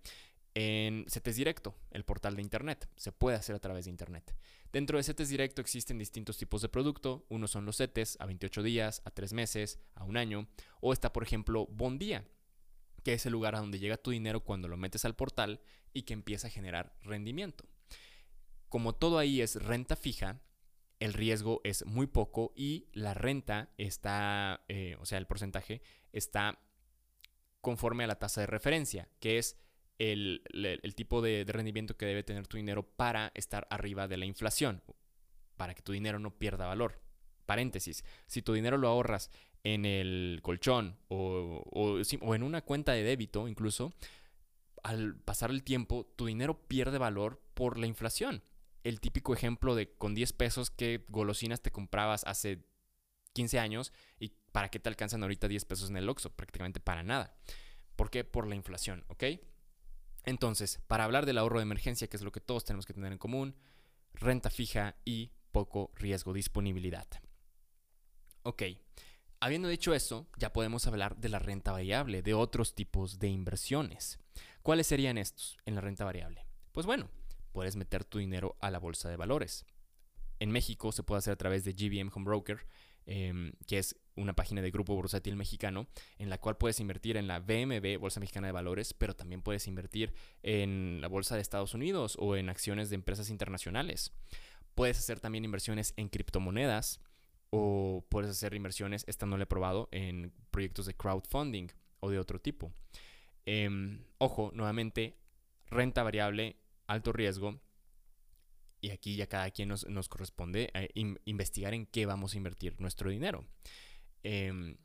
en 0.54 1.06
CETES 1.08 1.38
Directo, 1.38 1.76
el 1.92 2.04
portal 2.04 2.36
de 2.36 2.42
Internet. 2.42 2.90
Se 2.96 3.12
puede 3.12 3.38
hacer 3.38 3.56
a 3.56 3.60
través 3.60 3.86
de 3.86 3.92
Internet. 3.92 4.36
Dentro 4.72 4.98
de 4.98 5.04
CETES 5.04 5.30
Directo 5.30 5.62
existen 5.62 5.98
distintos 5.98 6.38
tipos 6.38 6.62
de 6.62 6.70
producto. 6.70 7.26
Uno 7.30 7.48
son 7.48 7.66
los 7.66 7.78
CETES 7.78 8.18
a 8.20 8.26
28 8.26 8.64
días, 8.64 9.02
a 9.06 9.12
3 9.12 9.34
meses, 9.34 9.80
a 9.96 10.04
un 10.04 10.18
año. 10.18 10.48
O 10.82 10.94
está, 10.94 11.14
por 11.14 11.24
ejemplo, 11.24 11.68
Bondía, 11.68 12.26
que 13.04 13.14
es 13.14 13.26
el 13.26 13.32
lugar 13.32 13.56
a 13.56 13.60
donde 13.60 13.80
llega 13.80 13.98
tu 13.98 14.12
dinero 14.12 14.42
cuando 14.42 14.68
lo 14.68 14.78
metes 14.78 15.06
al 15.06 15.16
portal 15.16 15.62
y 15.94 16.04
que 16.04 16.14
empieza 16.14 16.48
a 16.48 16.52
generar 16.52 16.96
rendimiento. 17.02 17.66
Como 18.70 18.94
todo 18.94 19.18
ahí 19.18 19.42
es 19.42 19.56
renta 19.56 19.96
fija, 19.96 20.42
el 21.02 21.14
riesgo 21.14 21.62
es 21.64 21.84
muy 21.88 22.06
poco 22.06 22.54
y 22.56 22.88
la 22.94 23.16
renta 23.16 23.70
está, 23.80 24.64
eh, 24.68 24.96
o 25.00 25.06
sea, 25.06 25.18
el 25.18 25.26
porcentaje 25.26 25.82
está 26.14 26.60
conforme 27.60 28.04
a 28.04 28.08
la 28.08 28.20
tasa 28.20 28.42
de 28.42 28.48
referencia, 28.48 29.10
que 29.20 29.40
es 29.40 29.58
el, 29.98 30.44
tipo 30.96 31.24
de, 31.24 31.44
rendimiento 31.48 31.98
que 31.98 32.06
debe 32.06 32.24
tener 32.24 32.46
tu 32.46 32.58
dinero 32.58 32.84
para 32.84 33.32
estar 33.34 33.68
arriba 33.72 34.08
de 34.08 34.18
la 34.18 34.26
inflación, 34.26 34.84
para 35.58 35.74
que 35.74 35.82
tu 35.82 35.92
dinero 35.92 36.20
no 36.20 36.38
pierda 36.38 36.68
valor. 36.68 37.02
Paréntesis, 37.48 38.06
si 38.28 38.44
tu 38.44 38.54
dinero 38.54 38.78
lo 38.78 38.88
ahorras 38.88 39.32
en 39.64 39.86
el 39.86 40.40
colchón 40.44 41.00
o, 41.08 41.64
o 41.72 42.36
en 42.36 42.44
una 42.44 42.62
cuenta 42.62 42.92
de 42.92 43.02
débito 43.02 43.48
incluso, 43.48 43.92
al 44.84 45.16
pasar 45.16 45.50
el 45.50 45.64
tiempo 45.64 46.14
tu 46.16 46.28
dinero 46.28 46.62
pierde 46.68 47.00
valor 47.00 47.42
por 47.56 47.80
la 47.80 47.88
inflación 47.88 48.44
el 48.84 49.00
típico 49.00 49.34
ejemplo 49.34 49.76
de 49.76 49.94
con 49.94 50.16
10 50.16 50.34
pesos 50.34 50.70
que 50.72 51.06
golosinas 51.10 51.62
te 51.62 51.72
comprabas 51.72 52.24
hace 52.26 52.66
15 53.34 53.60
años 53.60 53.94
y 54.20 54.34
para 54.52 54.70
qué 54.70 54.80
te 54.80 54.90
alcanzan 54.90 55.24
ahorita 55.24 55.48
10 55.48 55.66
pesos 55.66 55.90
en 55.90 55.98
el 55.98 56.10
Oxxo, 56.10 56.36
prácticamente 56.36 56.80
para 56.80 57.04
nada. 57.04 57.36
¿Por 57.96 58.10
qué? 58.10 58.24
Por 58.24 58.48
la 58.48 58.56
inflación, 58.56 59.06
¿ok? 59.08 59.24
Entonces, 60.24 60.80
para 60.88 61.04
hablar 61.04 61.26
del 61.26 61.38
ahorro 61.38 61.60
de 61.60 61.64
emergencia, 61.64 62.08
que 62.08 62.18
es 62.18 62.24
lo 62.24 62.32
que 62.32 62.42
todos 62.42 62.64
tenemos 62.64 62.86
que 62.86 62.94
tener 62.94 63.12
en 63.12 63.18
común, 63.18 63.56
renta 64.14 64.50
fija 64.50 64.96
y 65.06 65.32
poco 65.52 65.92
riesgo, 65.96 66.34
disponibilidad. 66.34 67.08
Ok, 68.44 68.64
habiendo 69.40 69.68
dicho 69.68 69.94
eso, 69.94 70.28
ya 70.38 70.54
podemos 70.54 70.88
hablar 70.88 71.18
de 71.18 71.30
la 71.30 71.40
renta 71.40 71.72
variable, 71.72 72.22
de 72.22 72.34
otros 72.34 72.76
tipos 72.76 73.20
de 73.20 73.30
inversiones. 73.30 74.20
¿Cuáles 74.62 74.88
serían 74.88 75.18
estos 75.18 75.58
en 75.66 75.76
la 75.76 75.82
renta 75.82 76.06
variable? 76.06 76.46
Pues 76.72 76.86
bueno, 76.86 77.10
puedes 77.52 77.76
meter 77.76 78.04
tu 78.04 78.20
dinero 78.20 78.58
a 78.60 78.72
la 78.72 78.80
bolsa 78.80 79.10
de 79.10 79.18
valores. 79.18 79.66
En 80.40 80.52
México 80.52 80.92
se 80.92 81.04
puede 81.04 81.20
hacer 81.20 81.34
a 81.34 81.38
través 81.38 81.64
de 81.64 81.74
GBM 81.74 82.12
Home 82.14 82.26
Broker, 82.26 82.66
em, 83.06 83.54
que 83.68 83.78
es 83.78 83.96
una 84.16 84.34
página 84.34 84.62
de 84.62 84.72
grupo 84.72 84.96
bursátil 84.96 85.36
mexicano, 85.36 85.88
en 86.18 86.30
la 86.30 86.40
cual 86.40 86.58
puedes 86.58 86.80
invertir 86.80 87.18
en 87.18 87.28
la 87.28 87.40
BMB, 87.40 87.98
Bolsa 87.98 88.20
Mexicana 88.20 88.48
de 88.48 88.54
Valores, 88.54 88.94
pero 88.94 89.16
también 89.16 89.42
puedes 89.42 89.68
invertir 89.68 90.14
en 90.44 91.00
la 91.02 91.08
Bolsa 91.08 91.36
de 91.36 91.42
Estados 91.42 91.74
Unidos 91.74 92.18
o 92.20 92.36
en 92.36 92.50
acciones 92.50 92.90
de 92.90 92.96
empresas 92.96 93.30
internacionales. 93.30 94.14
Puedes 94.76 94.98
hacer 94.98 95.20
también 95.20 95.46
inversiones 95.46 95.94
en 95.98 96.10
criptomonedas 96.10 97.02
o 97.52 98.06
puedes 98.10 98.32
hacer 98.32 98.54
inversiones, 98.54 99.04
esta 99.08 99.26
no 99.26 99.40
he 99.40 99.46
probado, 99.46 99.90
en 99.92 100.34
proyectos 100.52 100.86
de 100.86 100.96
crowdfunding 100.96 101.68
o 102.00 102.10
de 102.10 102.18
otro 102.18 102.40
tipo. 102.40 102.72
Em, 103.46 104.04
ojo, 104.18 104.52
nuevamente, 104.54 105.18
renta 105.70 106.04
variable 106.04 106.61
alto 106.92 107.12
riesgo. 107.12 107.60
Y 108.82 108.90
aquí 108.90 109.16
ya 109.16 109.28
cada 109.28 109.52
quien 109.52 109.70
nos, 109.70 110.10
corresponde 110.10 110.72
eh, 110.74 110.90
investigar 111.26 111.74
en 111.74 111.86
qué 111.86 112.06
vamos 112.06 112.34
a 112.34 112.38
invertir 112.38 112.80
nuestro 112.80 113.12
dinero. 113.12 113.46
Em, 114.24 114.78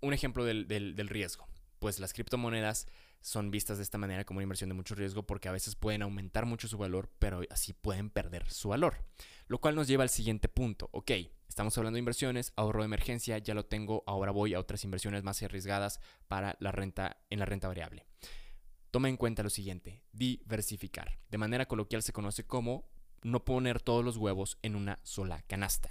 un 0.00 0.12
ejemplo 0.12 0.44
del, 0.44 1.08
riesgo. 1.08 1.46
pues 1.78 2.00
las 2.00 2.12
criptomonedas 2.12 2.88
son 3.20 3.50
vistas 3.50 3.78
de 3.78 3.82
esta 3.82 3.98
manera 3.98 4.24
como 4.24 4.38
una 4.38 4.44
inversión 4.44 4.68
de 4.70 4.74
mucho 4.74 4.94
riesgo 4.94 5.24
porque 5.24 5.48
a 5.48 5.52
veces 5.52 5.74
pueden 5.74 6.02
aumentar 6.02 6.46
mucho 6.46 6.68
su 6.68 6.78
valor, 6.78 7.10
pero 7.18 7.42
así 7.50 7.72
pueden 7.72 8.10
perder 8.10 8.50
su 8.50 8.68
valor. 8.68 9.04
Lo 9.46 9.60
cual 9.60 9.74
nos 9.74 9.88
lleva 9.88 10.02
al 10.02 10.08
siguiente 10.08 10.48
punto. 10.48 10.88
Ok, 10.92 11.12
estamos 11.48 11.76
hablando 11.78 11.96
de 11.96 12.00
inversiones, 12.00 12.52
ahorro 12.56 12.82
de 12.82 12.86
emergencia, 12.86 13.38
ya 13.38 13.54
lo 13.54 13.66
tengo, 13.66 14.04
ahora 14.06 14.30
voy 14.30 14.54
a 14.54 14.60
otras 14.60 14.84
inversiones 14.84 15.22
más 15.24 15.42
arriesgadas 15.42 16.00
para 16.28 16.56
la 16.60 16.72
renta 16.72 17.18
en 17.30 17.38
la 17.38 17.44
renta 17.44 17.68
variable. 17.68 18.06
Toma 18.90 19.08
en 19.08 19.16
cuenta 19.16 19.42
lo 19.42 19.50
siguiente, 19.50 20.02
diversificar. 20.12 21.18
De 21.30 21.38
manera 21.38 21.66
coloquial 21.66 22.02
se 22.02 22.12
conoce 22.12 22.46
como 22.46 22.88
no 23.22 23.44
poner 23.44 23.80
todos 23.80 24.04
los 24.04 24.16
huevos 24.16 24.58
en 24.62 24.76
una 24.76 24.98
sola 25.02 25.42
canasta. 25.42 25.90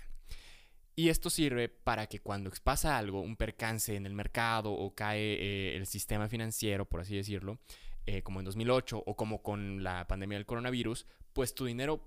Y 0.95 1.09
esto 1.09 1.29
sirve 1.29 1.69
para 1.69 2.07
que 2.07 2.21
cuando 2.21 2.51
pasa 2.63 2.97
algo, 2.97 3.21
un 3.21 3.35
percance 3.35 3.95
en 3.95 4.07
el 4.07 4.13
mercado 4.13 4.71
o 4.71 4.95
cae 4.95 5.21
eh, 5.21 5.75
el 5.75 5.85
sistema 5.85 6.27
financiero, 6.27 6.89
por 6.89 7.01
así 7.01 7.15
decirlo, 7.15 7.59
eh, 8.07 8.23
como 8.23 8.39
en 8.39 8.45
2008 8.45 9.03
o 9.05 9.15
como 9.15 9.43
con 9.43 9.83
la 9.83 10.07
pandemia 10.07 10.39
del 10.39 10.47
coronavirus, 10.47 11.05
pues 11.33 11.53
tu 11.53 11.65
dinero 11.65 12.01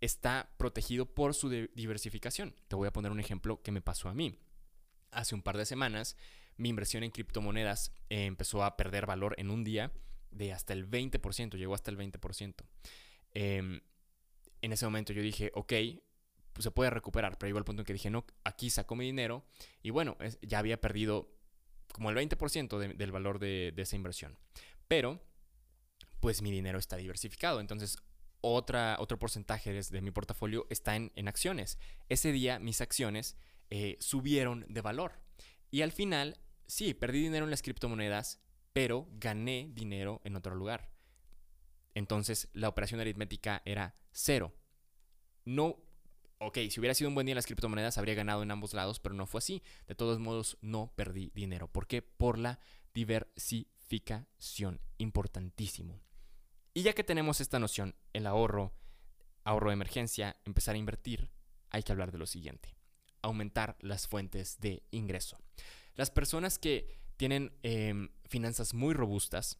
está 0.00 0.48
protegido 0.58 1.06
por 1.06 1.34
su 1.34 1.48
diversificación. 1.48 2.54
Te 2.68 2.76
voy 2.76 2.86
a 2.86 2.92
poner 2.92 3.10
un 3.10 3.18
ejemplo 3.18 3.62
que 3.62 3.72
me 3.72 3.80
pasó 3.80 4.08
a 4.08 4.14
mí. 4.14 4.38
Hace 5.10 5.34
un 5.34 5.42
par 5.42 5.56
de 5.56 5.66
semanas, 5.66 6.16
mi 6.56 6.68
inversión 6.68 7.02
en 7.02 7.10
criptomonedas 7.10 7.92
eh, 8.10 8.26
empezó 8.26 8.64
a 8.64 8.76
perder 8.76 9.06
valor 9.06 9.34
en 9.38 9.50
un 9.50 9.64
día 9.64 9.92
de 10.30 10.52
hasta 10.52 10.72
el 10.72 10.88
20%, 10.88 11.56
llegó 11.56 11.74
hasta 11.74 11.90
el 11.90 11.98
20%. 11.98 12.54
Em, 13.32 13.80
en 14.62 14.72
ese 14.72 14.84
momento 14.84 15.12
yo 15.12 15.22
dije, 15.22 15.50
ok, 15.54 15.72
se 16.58 16.70
puede 16.70 16.90
recuperar. 16.90 17.38
Pero 17.38 17.48
llegó 17.48 17.58
al 17.58 17.64
punto 17.64 17.82
en 17.82 17.86
que 17.86 17.92
dije, 17.92 18.10
no, 18.10 18.24
aquí 18.44 18.70
saco 18.70 18.94
mi 18.94 19.04
dinero 19.04 19.44
y 19.82 19.90
bueno, 19.90 20.16
ya 20.42 20.58
había 20.58 20.80
perdido 20.80 21.30
como 21.92 22.10
el 22.10 22.16
20% 22.16 22.96
del 22.96 23.12
valor 23.12 23.38
de, 23.38 23.72
esa 23.76 23.96
inversión. 23.96 24.38
Pero, 24.88 25.22
pues 26.20 26.42
mi 26.42 26.50
dinero 26.50 26.78
está 26.78 26.96
diversificado. 26.96 27.60
Entonces, 27.60 27.98
otra, 28.40 28.96
otro 28.98 29.18
porcentaje 29.18 29.72
de, 29.72 30.00
mi 30.00 30.10
portafolio 30.10 30.66
está 30.70 30.96
en, 30.96 31.28
acciones. 31.28 31.78
Ese 32.08 32.32
día 32.32 32.58
mis 32.58 32.80
acciones 32.80 33.36
eh, 33.70 33.96
subieron 34.00 34.66
de 34.68 34.80
valor. 34.80 35.12
Y 35.70 35.82
al 35.82 35.92
final, 35.92 36.38
sí, 36.66 36.94
perdí 36.94 37.22
dinero 37.22 37.44
en 37.44 37.50
las 37.50 37.62
criptomonedas, 37.62 38.40
pero 38.72 39.08
gané 39.12 39.70
dinero 39.72 40.20
en 40.24 40.36
otro 40.36 40.54
lugar. 40.54 40.90
Entonces, 41.94 42.48
la 42.52 42.68
operación 42.68 43.00
aritmética 43.00 43.62
era 43.64 43.94
cero. 44.12 44.52
No 45.44 45.84
ok, 46.46 46.58
si 46.70 46.80
hubiera 46.80 46.94
sido 46.94 47.08
un 47.08 47.14
buen 47.14 47.26
día 47.26 47.32
en 47.32 47.36
las 47.36 47.46
criptomonedas 47.46 47.98
habría 47.98 48.14
ganado 48.14 48.42
en 48.42 48.50
ambos 48.50 48.74
lados, 48.74 48.98
pero 49.00 49.14
no 49.14 49.26
fue 49.26 49.38
así. 49.38 49.62
De 49.86 49.94
todos 49.94 50.18
modos, 50.18 50.58
no 50.60 50.92
perdí 50.94 51.30
dinero. 51.34 51.68
¿Por 51.68 51.86
qué? 51.86 52.02
Por 52.02 52.38
la 52.38 52.58
diversificación. 52.92 54.80
Importantísimo. 54.98 56.00
Y 56.72 56.82
ya 56.82 56.92
que 56.92 57.04
tenemos 57.04 57.40
esta 57.40 57.58
noción, 57.58 57.94
el 58.12 58.26
ahorro, 58.26 58.74
ahorro 59.44 59.70
de 59.70 59.74
emergencia, 59.74 60.36
empezar 60.44 60.74
a 60.74 60.78
invertir, 60.78 61.30
hay 61.70 61.82
que 61.82 61.92
hablar 61.92 62.12
de 62.12 62.18
lo 62.18 62.26
siguiente. 62.26 62.76
Aumentar 63.22 63.76
las 63.80 64.06
fuentes 64.06 64.60
de 64.60 64.82
ingreso. 64.90 65.38
Las 65.94 66.10
personas 66.10 66.58
que 66.58 66.98
tienen 67.16 67.52
em, 67.62 68.08
finanzas 68.28 68.74
muy 68.74 68.94
robustas 68.94 69.58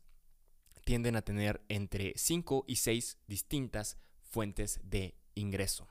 tienden 0.84 1.16
a 1.16 1.22
tener 1.22 1.64
entre 1.68 2.12
5 2.16 2.64
y 2.66 2.76
6 2.76 3.18
distintas 3.26 3.96
fuentes 4.22 4.80
de 4.82 5.14
ingreso 5.34 5.88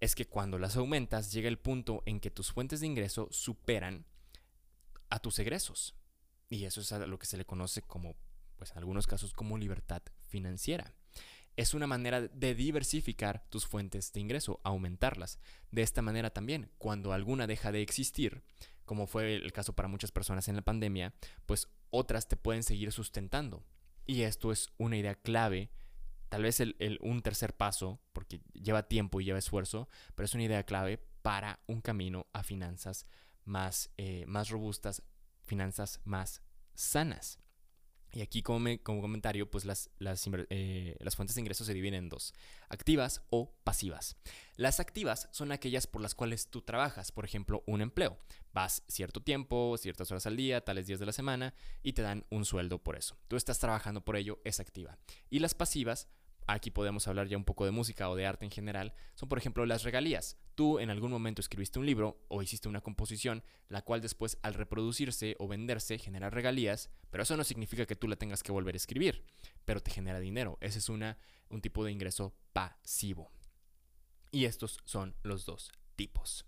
es 0.00 0.14
que 0.14 0.26
cuando 0.26 0.58
las 0.58 0.76
aumentas 0.76 1.30
llega 1.30 1.48
el 1.48 1.58
punto 1.58 2.02
en 2.06 2.20
que 2.20 2.30
tus 2.30 2.52
fuentes 2.52 2.80
de 2.80 2.86
ingreso 2.86 3.28
superan 3.30 4.06
a 5.10 5.18
tus 5.18 5.38
egresos. 5.38 5.94
Y 6.48 6.64
eso 6.64 6.80
es 6.80 6.90
a 6.92 7.06
lo 7.06 7.18
que 7.18 7.26
se 7.26 7.36
le 7.36 7.44
conoce 7.44 7.82
como, 7.82 8.16
pues 8.56 8.70
en 8.72 8.78
algunos 8.78 9.06
casos, 9.06 9.34
como 9.34 9.58
libertad 9.58 10.02
financiera. 10.28 10.94
Es 11.56 11.74
una 11.74 11.86
manera 11.86 12.22
de 12.22 12.54
diversificar 12.54 13.44
tus 13.50 13.66
fuentes 13.66 14.12
de 14.12 14.20
ingreso, 14.20 14.60
aumentarlas. 14.64 15.38
De 15.70 15.82
esta 15.82 16.00
manera 16.00 16.30
también, 16.30 16.70
cuando 16.78 17.12
alguna 17.12 17.46
deja 17.46 17.70
de 17.70 17.82
existir, 17.82 18.42
como 18.90 19.06
fue 19.06 19.36
el 19.36 19.52
caso 19.52 19.72
para 19.72 19.86
muchas 19.86 20.10
personas 20.10 20.48
en 20.48 20.56
la 20.56 20.62
pandemia, 20.62 21.14
pues 21.46 21.68
otras 21.90 22.26
te 22.26 22.36
pueden 22.36 22.64
seguir 22.64 22.90
sustentando. 22.90 23.62
Y 24.04 24.22
esto 24.22 24.50
es 24.50 24.72
una 24.78 24.96
idea 24.96 25.14
clave 25.14 25.70
Tal 26.28 26.42
vez 26.42 26.58
el, 26.58 26.98
un 27.00 27.22
tercer 27.22 27.56
paso, 27.56 28.00
porque 28.12 28.40
lleva 28.52 28.88
tiempo 28.88 29.20
y 29.20 29.24
lleva 29.26 29.38
esfuerzo, 29.38 29.88
pero 30.16 30.24
es 30.24 30.34
una 30.34 30.42
idea 30.42 30.64
clave 30.64 30.98
para 31.22 31.60
un 31.68 31.80
camino 31.80 32.26
a 32.32 32.42
finanzas 32.42 33.06
más, 33.44 33.90
eh, 33.96 34.24
más 34.26 34.48
robustas, 34.48 35.04
finanzas 35.44 36.00
más 36.02 36.42
sanas. 36.74 37.38
Y 38.12 38.22
aquí 38.22 38.42
como, 38.42 38.68
como 38.82 39.00
comentario, 39.00 39.50
pues 39.50 39.64
las, 39.64 39.90
las, 39.98 40.28
eh, 40.50 40.96
las, 41.00 41.16
fuentes 41.16 41.36
de 41.36 41.42
ingresos 41.42 41.66
se 41.66 41.74
dividen 41.74 41.94
en 41.94 42.08
dos, 42.08 42.34
activas 42.68 43.22
o 43.30 43.52
pasivas. 43.62 44.16
Las 44.56 44.80
activas 44.80 45.28
son 45.32 45.52
aquellas 45.52 45.86
por 45.86 46.02
las 46.02 46.14
cuales 46.14 46.48
tú 46.48 46.62
trabajas, 46.62 47.12
por 47.12 47.24
ejemplo, 47.24 47.62
un 47.66 47.80
empleo. 47.80 48.18
Vas 48.52 48.82
cierto 48.88 49.22
tiempo, 49.22 49.76
ciertas 49.78 50.10
horas 50.10 50.26
al 50.26 50.36
día, 50.36 50.64
tales 50.64 50.86
días 50.86 50.98
de 50.98 51.06
la 51.06 51.12
semana, 51.12 51.54
y 51.82 51.92
te 51.92 52.02
dan 52.02 52.26
un 52.30 52.44
sueldo 52.44 52.82
por 52.82 52.96
eso. 52.96 53.16
Tú 53.28 53.36
estás 53.36 53.60
trabajando 53.60 54.04
por 54.04 54.16
ello, 54.16 54.40
es 54.44 54.58
activa. 54.58 54.98
Y 55.30 55.38
las 55.38 55.54
pasivas 55.54 56.08
aquí 56.52 56.70
podemos 56.70 57.06
hablar 57.08 57.28
ya 57.28 57.36
un 57.36 57.44
poco 57.44 57.64
de 57.64 57.70
música 57.70 58.08
o 58.10 58.16
de 58.16 58.26
arte 58.26 58.44
en 58.44 58.50
general, 58.50 58.94
son 59.14 59.28
por 59.28 59.38
ejemplo 59.38 59.66
las 59.66 59.82
regalías. 59.82 60.36
Tú 60.54 60.78
en 60.78 60.90
algún 60.90 61.10
momento 61.10 61.40
escribiste 61.40 61.78
un 61.78 61.86
libro 61.86 62.24
o 62.28 62.42
hiciste 62.42 62.68
una 62.68 62.80
composición, 62.80 63.42
la 63.68 63.82
cual 63.82 64.00
después 64.00 64.38
al 64.42 64.54
reproducirse 64.54 65.36
o 65.38 65.48
venderse 65.48 65.98
genera 65.98 66.30
regalías, 66.30 66.90
pero 67.10 67.22
eso 67.22 67.36
no 67.36 67.44
significa 67.44 67.86
que 67.86 67.96
tú 67.96 68.08
la 68.08 68.16
tengas 68.16 68.42
que 68.42 68.52
volver 68.52 68.74
a 68.74 68.76
escribir, 68.76 69.24
pero 69.64 69.80
te 69.80 69.90
genera 69.90 70.20
dinero. 70.20 70.58
Ese 70.60 70.78
es 70.78 70.88
una, 70.88 71.18
un 71.48 71.60
tipo 71.60 71.84
de 71.84 71.92
ingreso 71.92 72.34
pasivo. 72.52 73.30
Y 74.30 74.44
estos 74.44 74.78
son 74.84 75.14
los 75.22 75.44
dos 75.46 75.72
tipos. 75.96 76.44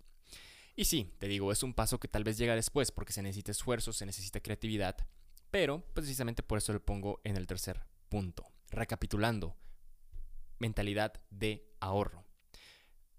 Y 0.75 0.85
sí, 0.85 1.13
te 1.19 1.27
digo, 1.27 1.51
es 1.51 1.61
un 1.63 1.73
paso 1.73 1.99
que 1.99 2.07
tal 2.07 2.23
vez 2.23 2.37
llega 2.37 2.55
después 2.55 2.91
porque 2.91 3.13
se 3.13 3.21
necesita 3.21 3.51
esfuerzo, 3.51 3.93
se 3.93 4.05
necesita 4.05 4.39
creatividad, 4.39 4.97
pero 5.51 5.85
precisamente 5.93 6.41
por 6.41 6.57
eso 6.57 6.73
lo 6.73 6.83
pongo 6.83 7.21
en 7.23 7.37
el 7.37 7.45
tercer 7.45 7.85
punto. 8.09 8.47
Recapitulando, 8.71 9.55
mentalidad 10.59 11.13
de 11.29 11.69
ahorro. 11.79 12.25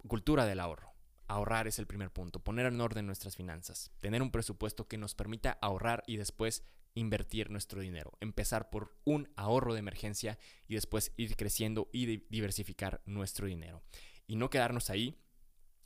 Cultura 0.06 0.46
del 0.46 0.60
ahorro. 0.60 0.92
Ahorrar 1.26 1.66
es 1.66 1.78
el 1.78 1.86
primer 1.86 2.12
punto, 2.12 2.44
poner 2.44 2.66
en 2.66 2.80
orden 2.80 3.06
nuestras 3.06 3.34
finanzas, 3.34 3.90
tener 4.00 4.20
un 4.20 4.30
presupuesto 4.30 4.86
que 4.86 4.98
nos 4.98 5.14
permita 5.14 5.58
ahorrar 5.62 6.02
y 6.06 6.18
después 6.18 6.64
invertir 6.94 7.50
nuestro 7.50 7.80
dinero. 7.80 8.12
Empezar 8.20 8.70
por 8.70 8.96
un 9.04 9.28
ahorro 9.36 9.72
de 9.72 9.80
emergencia 9.80 10.38
y 10.68 10.74
después 10.74 11.12
ir 11.16 11.36
creciendo 11.36 11.88
y 11.92 12.06
diversificar 12.28 13.02
nuestro 13.06 13.46
dinero. 13.46 13.82
Y 14.26 14.36
no 14.36 14.50
quedarnos 14.50 14.90
ahí, 14.90 15.18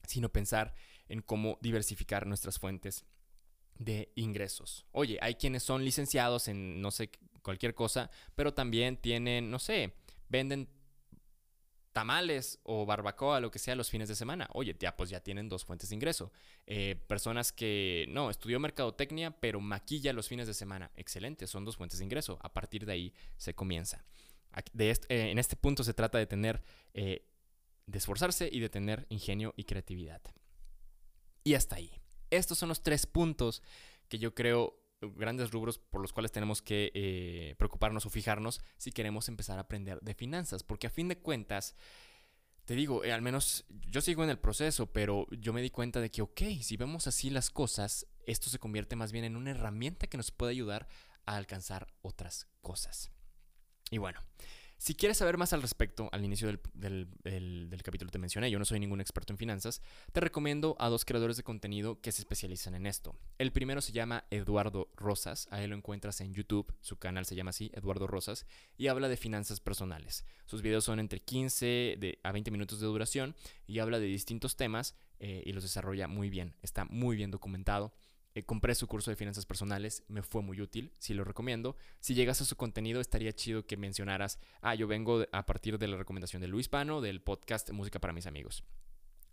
sino 0.07 0.29
pensar 0.31 0.75
en 1.09 1.23
cómo 1.23 1.59
diversificar 1.63 2.27
nuestras 2.27 2.59
fuentes 2.59 3.05
de 3.79 4.13
ingresos. 4.17 4.87
Oye, 4.93 5.19
hay 5.23 5.37
quienes 5.37 5.63
son 5.63 5.85
licenciados 5.85 6.49
en 6.49 6.81
no 6.83 6.91
sé 6.91 7.11
cualquier 7.43 7.75
cosa, 7.75 8.11
pero 8.35 8.53
también 8.53 8.97
tienen, 8.97 9.51
no 9.51 9.59
sé, 9.59 9.95
venden 10.29 10.69
tamales 11.99 12.61
o 12.63 12.87
barbacoa, 12.87 13.41
lo 13.41 13.51
que 13.51 13.59
sea, 13.59 13.75
los 13.75 13.91
fines 13.91 14.09
de 14.09 14.15
semana. 14.15 14.49
Oye, 14.53 14.77
ya 14.79 14.97
pues 14.97 15.11
ya 15.11 15.19
tienen 15.19 15.49
dos 15.49 15.65
fuentes 15.65 15.89
de 15.89 15.97
ingreso. 15.97 16.31
Eh, 16.65 16.95
personas 17.09 17.51
que 17.51 18.07
no, 18.09 18.31
estudió 18.31 18.61
mercadotecnia, 18.61 19.33
pero 19.33 19.61
maquilla 19.61 20.13
los 20.13 20.29
fines 20.29 20.47
de 20.47 20.55
semana. 20.55 20.93
Excelente, 20.95 21.49
son 21.49 21.65
dos 21.65 21.77
fuentes 21.77 21.99
de 21.99 22.05
ingreso. 22.05 22.39
A 22.41 22.55
partir 22.55 22.87
de 22.87 22.93
ahí 22.93 23.13
se 23.37 23.53
comienza. 23.53 24.05
Eh, 24.79 24.95
en 25.09 25.41
este 25.41 25.57
punto 25.57 25.83
se 25.83 25.93
trata 25.93 26.19
de 26.19 26.27
tener, 26.27 26.63
eh, 26.95 27.27
de 27.87 27.99
esforzarse 27.99 28.49
y 28.53 28.61
de 28.61 28.69
tener 28.69 29.05
ingenio 29.09 29.53
y 29.57 29.65
creatividad. 29.65 30.23
Y 31.43 31.55
hasta 31.55 31.75
ahí. 31.75 31.91
Estos 32.31 32.59
son 32.59 32.69
los 32.69 32.81
tres 32.81 33.07
puntos 33.07 33.61
que 34.09 34.21
yo 34.21 34.37
creo 34.37 34.78
grandes 35.01 35.51
rubros 35.51 35.79
por 35.79 36.01
los 36.01 36.13
cuales 36.13 36.33
tenemos 36.33 36.63
que 36.63 36.91
eh, 36.95 37.55
preocuparnos 37.59 38.07
o 38.07 38.11
fijarnos 38.11 38.61
si 38.77 38.93
queremos 38.93 39.29
empezar 39.29 39.59
a 39.59 39.63
aprender 39.63 40.01
de 40.01 40.15
finanzas, 40.15 40.63
porque 40.63 40.87
a 40.87 40.91
fin 40.91 41.09
de 41.09 41.19
cuentas, 41.19 41.75
te 42.65 42.75
digo, 42.75 43.05
eh, 43.05 43.13
al 43.13 43.23
menos 43.23 43.65
yo 43.69 44.01
sigo 44.01 44.25
en 44.25 44.31
el 44.31 44.39
proceso, 44.39 44.87
pero 44.93 45.27
yo 45.31 45.53
me 45.53 45.63
di 45.63 45.71
cuenta 45.71 46.01
de 46.01 46.11
que, 46.11 46.23
ok, 46.23 46.41
si 46.63 46.77
vemos 46.77 47.07
así 47.07 47.31
las 47.31 47.51
cosas, 47.51 48.07
esto 48.27 48.51
se 48.51 48.59
convierte 48.59 48.97
más 48.97 49.13
bien 49.13 49.25
en 49.25 49.37
una 49.37 49.53
herramienta 49.53 50.07
que 50.07 50.17
nos 50.17 50.31
puede 50.31 50.53
ayudar 50.53 50.89
a 51.27 51.37
alcanzar 51.37 51.87
otras 52.03 52.47
cosas. 52.61 53.11
Y 53.91 53.99
bueno, 53.99 54.21
si 54.79 54.95
quieres 54.95 55.19
saber 55.19 55.39
más 55.39 55.53
al 55.53 55.61
respecto, 55.61 56.09
al 56.13 56.25
inicio 56.25 56.49
del, 56.73 57.09
capítulo 57.83 58.13
te 58.13 58.19
mencioné, 58.19 58.49
yo 58.49 58.61
no 58.61 58.65
soy 58.65 58.79
ningún 58.79 59.01
experto 59.01 59.33
en 59.33 59.37
finanzas, 59.37 59.83
te 60.13 60.21
recomiendo 60.21 60.77
a 60.79 60.89
dos 60.89 61.05
creadores 61.05 61.37
de 61.37 61.43
contenido 61.43 62.01
que 62.01 62.13
se 62.13 62.23
especializan 62.23 62.77
en 62.77 62.87
esto. 62.87 63.17
El 63.39 63.51
primero 63.51 63.81
se 63.81 63.91
llama 63.91 64.25
Eduardo 64.31 64.89
Rosas, 64.97 65.49
a 65.51 65.63
él 65.63 65.71
lo 65.71 65.77
encuentras 65.77 66.21
en 66.21 66.33
YouTube, 66.33 66.73
su 66.81 66.97
canal 66.97 67.27
se 67.27 67.35
llama 67.35 67.51
así, 67.51 67.73
Eduardo 67.75 68.07
Rosas, 68.07 68.47
y 68.77 68.87
habla 68.87 69.09
de 69.09 69.17
finanzas 69.17 69.59
personales. 69.59 70.25
Sus 70.47 70.63
videos 70.63 70.85
son 70.85 71.01
entre 71.01 71.21
15 71.21 71.99
a 72.23 72.31
20 72.31 72.51
minutos 72.53 72.79
de 72.79 72.87
duración 72.87 73.35
y 73.67 73.81
habla 73.81 73.99
de 73.99 74.07
distintos 74.07 74.57
temas 74.57 74.95
eh, 75.19 75.43
y 75.45 75.53
los 75.53 75.65
desarrolla 75.65 76.07
muy 76.07 76.31
bien, 76.31 76.55
está 76.63 76.85
muy 76.85 77.17
bien 77.17 77.33
documentado. 77.33 77.93
Eh, 78.39 78.45
compré 78.45 78.77
su 78.77 78.87
curso 78.87 79.11
de 79.11 79.17
finanzas 79.17 79.47
personales, 79.47 80.05
me 80.07 80.23
fue 80.23 80.43
muy 80.43 80.61
útil, 80.61 80.93
sí 81.01 81.13
lo 81.13 81.25
recomiendo. 81.25 81.75
Si 81.99 82.15
llegas 82.15 82.41
a 82.41 82.45
su 82.45 82.55
contenido, 82.55 83.01
estaría 83.01 83.33
chido 83.33 83.67
que 83.67 83.77
mencionaras, 83.77 84.39
ah, 84.61 84.77
yo 84.77 84.87
vengo 84.87 85.25
a 85.33 85.45
partir 85.45 85.77
de 85.77 85.89
la 85.89 85.97
recomendación 85.97 86.41
de 86.41 86.47
Luis 86.47 86.69
Pano, 86.69 87.01
del 87.01 87.21
podcast 87.21 87.69
Música 87.73 87.99
para 87.99 88.13
mis 88.13 88.29
amigos. 88.29 88.63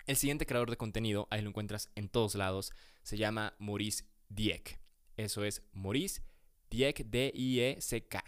El 0.08 0.16
siguiente 0.16 0.48
creador 0.48 0.72
de 0.72 0.78
contenido, 0.78 1.28
ahí 1.30 1.44
lo 1.44 1.50
encuentras 1.50 1.92
en 1.94 2.10
todos 2.10 2.34
lados, 2.34 2.72
se 3.04 3.16
llama 3.16 3.54
Maurice 3.60 4.06
Dieck. 4.30 4.80
Eso 5.18 5.44
es 5.44 5.62
Maurice 5.72 6.24
Dieck, 6.72 7.06
D-I-E-C-K. 7.06 8.24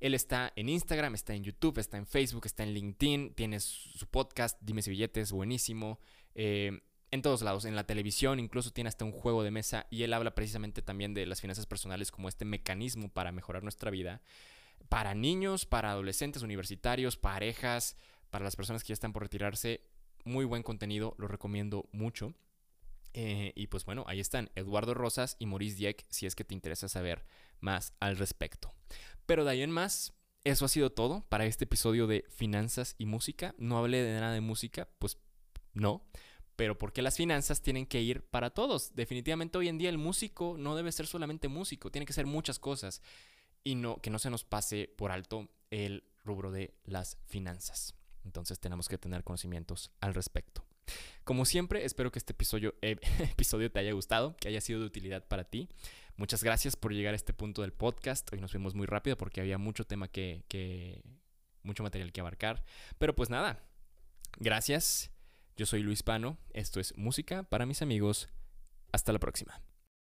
Él 0.00 0.14
está 0.14 0.54
en 0.56 0.70
Instagram, 0.70 1.16
está 1.16 1.34
en 1.34 1.44
YouTube, 1.44 1.76
está 1.76 1.98
en 1.98 2.06
Facebook, 2.06 2.46
está 2.46 2.62
en 2.62 2.72
LinkedIn, 2.72 3.34
tiene 3.34 3.60
su 3.60 4.06
podcast, 4.06 4.58
Dime 4.62 4.80
si 4.80 4.88
billetes, 4.88 5.32
buenísimo. 5.32 6.00
Eh, 6.34 6.80
en 7.10 7.22
todos 7.22 7.42
lados, 7.42 7.64
en 7.64 7.76
la 7.76 7.84
televisión, 7.84 8.38
incluso 8.38 8.70
tiene 8.70 8.88
hasta 8.88 9.04
un 9.04 9.12
juego 9.12 9.42
de 9.42 9.50
mesa 9.50 9.86
y 9.90 10.02
él 10.02 10.12
habla 10.12 10.34
precisamente 10.34 10.82
también 10.82 11.14
de 11.14 11.26
las 11.26 11.40
finanzas 11.40 11.66
personales 11.66 12.10
como 12.10 12.28
este 12.28 12.44
mecanismo 12.44 13.08
para 13.08 13.32
mejorar 13.32 13.62
nuestra 13.62 13.90
vida. 13.90 14.20
Para 14.88 15.14
niños, 15.14 15.66
para 15.66 15.90
adolescentes, 15.90 16.42
universitarios, 16.42 17.16
parejas, 17.16 17.96
para 18.30 18.44
las 18.44 18.56
personas 18.56 18.82
que 18.82 18.88
ya 18.88 18.94
están 18.94 19.12
por 19.12 19.22
retirarse, 19.22 19.82
muy 20.24 20.44
buen 20.44 20.62
contenido, 20.62 21.14
lo 21.18 21.28
recomiendo 21.28 21.88
mucho. 21.92 22.34
Eh, 23.14 23.52
y 23.56 23.68
pues 23.68 23.84
bueno, 23.84 24.04
ahí 24.06 24.20
están 24.20 24.50
Eduardo 24.54 24.94
Rosas 24.94 25.36
y 25.38 25.46
Maurice 25.46 25.76
Dieck 25.76 26.04
si 26.10 26.26
es 26.26 26.34
que 26.34 26.44
te 26.44 26.54
interesa 26.54 26.88
saber 26.88 27.24
más 27.60 27.94
al 28.00 28.16
respecto. 28.16 28.74
Pero 29.26 29.44
de 29.44 29.52
ahí 29.52 29.62
en 29.62 29.70
más, 29.70 30.12
eso 30.44 30.64
ha 30.64 30.68
sido 30.68 30.90
todo 30.90 31.26
para 31.28 31.46
este 31.46 31.64
episodio 31.64 32.06
de 32.06 32.24
finanzas 32.28 32.94
y 32.98 33.06
música. 33.06 33.54
No 33.58 33.78
hablé 33.78 34.02
de 34.02 34.20
nada 34.20 34.32
de 34.32 34.40
música, 34.40 34.88
pues 34.98 35.18
no. 35.72 36.04
Pero 36.58 36.76
porque 36.76 37.02
las 37.02 37.16
finanzas 37.16 37.62
tienen 37.62 37.86
que 37.86 38.00
ir 38.00 38.20
para 38.20 38.50
todos. 38.50 38.96
Definitivamente 38.96 39.56
hoy 39.58 39.68
en 39.68 39.78
día 39.78 39.90
el 39.90 39.96
músico 39.96 40.56
no 40.58 40.74
debe 40.74 40.90
ser 40.90 41.06
solamente 41.06 41.46
músico, 41.46 41.92
tiene 41.92 42.04
que 42.04 42.12
ser 42.12 42.26
muchas 42.26 42.58
cosas. 42.58 43.00
Y 43.62 43.76
no, 43.76 43.98
que 44.02 44.10
no 44.10 44.18
se 44.18 44.28
nos 44.28 44.42
pase 44.42 44.92
por 44.98 45.12
alto 45.12 45.48
el 45.70 46.02
rubro 46.24 46.50
de 46.50 46.74
las 46.82 47.16
finanzas. 47.26 47.94
Entonces 48.24 48.58
tenemos 48.58 48.88
que 48.88 48.98
tener 48.98 49.22
conocimientos 49.22 49.92
al 50.00 50.14
respecto. 50.14 50.64
Como 51.22 51.44
siempre, 51.44 51.84
espero 51.84 52.10
que 52.10 52.18
este 52.18 52.32
episodio, 52.32 52.74
eh, 52.82 52.96
episodio 53.30 53.70
te 53.70 53.78
haya 53.78 53.92
gustado, 53.92 54.36
que 54.36 54.48
haya 54.48 54.60
sido 54.60 54.80
de 54.80 54.86
utilidad 54.86 55.28
para 55.28 55.44
ti. 55.44 55.68
Muchas 56.16 56.42
gracias 56.42 56.74
por 56.74 56.92
llegar 56.92 57.12
a 57.12 57.16
este 57.16 57.32
punto 57.32 57.62
del 57.62 57.72
podcast. 57.72 58.32
Hoy 58.32 58.40
nos 58.40 58.50
fuimos 58.50 58.74
muy 58.74 58.88
rápido 58.88 59.16
porque 59.16 59.40
había 59.40 59.58
mucho 59.58 59.84
tema 59.84 60.08
que, 60.08 60.42
que 60.48 61.04
mucho 61.62 61.84
material 61.84 62.10
que 62.10 62.20
abarcar. 62.20 62.64
Pero 62.98 63.14
pues 63.14 63.30
nada, 63.30 63.62
gracias. 64.40 65.12
Yo 65.58 65.66
soy 65.66 65.82
Luis 65.82 66.04
Pano. 66.04 66.38
Esto 66.54 66.78
es 66.78 66.96
Música 66.96 67.42
para 67.42 67.66
mis 67.66 67.82
amigos. 67.82 68.28
Hasta 68.92 69.12
la 69.12 69.18
próxima. 69.18 69.60